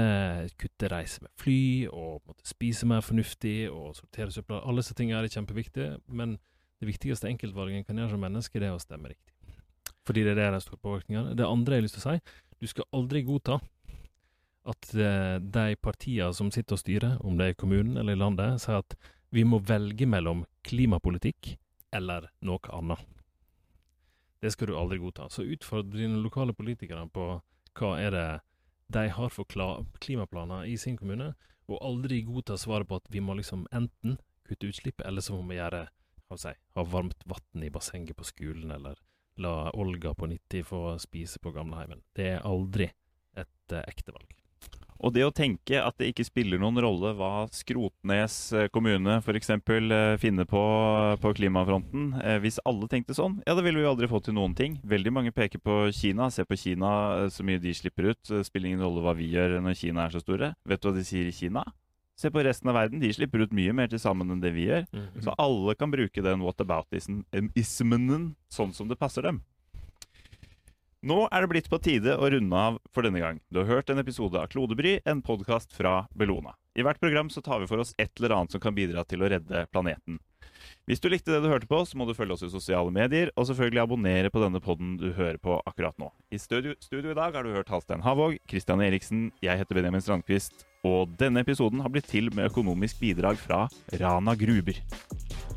[0.61, 4.61] kutte reise med fly, og måtte spise mer fornuftig, og sortere søpla.
[4.61, 6.37] Alle disse tingene er kjempeviktige, men
[6.81, 9.34] det viktigste enkeltvalget en kan gjøre som menneske, det er å stemme riktig.
[10.05, 11.35] Fordi det er det de store påvirkningene.
[11.37, 13.59] Det andre jeg har lyst til å si, du skal aldri godta
[14.65, 18.61] at eh, de partiene som sitter og styrer, om det er kommunen eller i landet,
[18.63, 18.95] sier at
[19.35, 21.55] vi må velge mellom klimapolitikk
[21.95, 23.01] eller noe annet.
[24.41, 25.27] Det skal du aldri godta.
[25.29, 27.27] Så utfordre dine lokale politikere på
[27.75, 28.27] hva er det
[28.93, 29.49] de har for
[30.03, 31.33] klimaplaner i sin kommune,
[31.65, 35.47] og aldri godta svaret på at vi må liksom enten kutte utslipp, eller så må
[35.49, 35.87] vi gjøre,
[36.29, 38.99] hva si, ha varmt vann i bassenget på skolen, eller
[39.41, 42.01] la Olga på 90 få spise på gamleheimen.
[42.15, 42.89] Det er aldri
[43.35, 44.35] et uh, ekte valg.
[45.03, 48.37] Og det å tenke at det ikke spiller noen rolle hva Skrotnes
[48.73, 49.51] kommune f.eks.
[50.21, 50.63] finner på
[51.21, 54.55] på klimafronten, hvis alle tenkte sånn, ja, da ville vi jo aldri fått til noen
[54.57, 54.79] ting.
[54.87, 56.29] Veldig mange peker på Kina.
[56.31, 58.33] Se på Kina, så mye de slipper ut.
[58.47, 60.53] Spiller ingen rolle hva vi gjør når Kina er så store.
[60.63, 61.65] Vet du hva de sier i Kina?
[62.15, 64.69] Se på resten av verden, de slipper ut mye mer til sammen enn det vi
[64.69, 64.85] gjør.
[64.91, 65.23] Mm -hmm.
[65.23, 69.43] Så alle kan bruke den whataboutismen sånn som det passer dem.
[71.05, 73.39] Nå er det blitt på tide å runde av for denne gang.
[73.51, 76.55] Du har hørt en episode av Klodebry, en podkast fra Bellona.
[76.73, 79.21] I hvert program så tar vi for oss et eller annet som kan bidra til
[79.21, 80.17] å redde planeten.
[80.89, 83.31] Hvis du likte det du hørte på, så må du følge oss i sosiale medier,
[83.35, 86.11] og selvfølgelig abonnere på denne podden du hører på akkurat nå.
[86.33, 90.03] I studio, studio i dag har du hørt Halstein Havåg, Christian Eriksen, jeg heter Benjamin
[90.03, 93.65] Strandquist, og denne episoden har blitt til med økonomisk bidrag fra
[93.99, 94.77] Rana Gruber.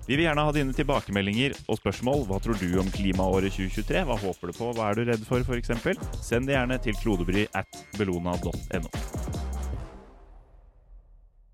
[0.09, 2.25] Vi vil gjerne ha dine tilbakemeldinger og spørsmål.
[2.31, 4.07] Hva tror du om klimaåret 2023?
[4.09, 4.71] Hva håper du på?
[4.73, 6.01] Hva er du redd for, f.eks.?
[6.25, 9.48] Send det gjerne til klodebry at bellona.no.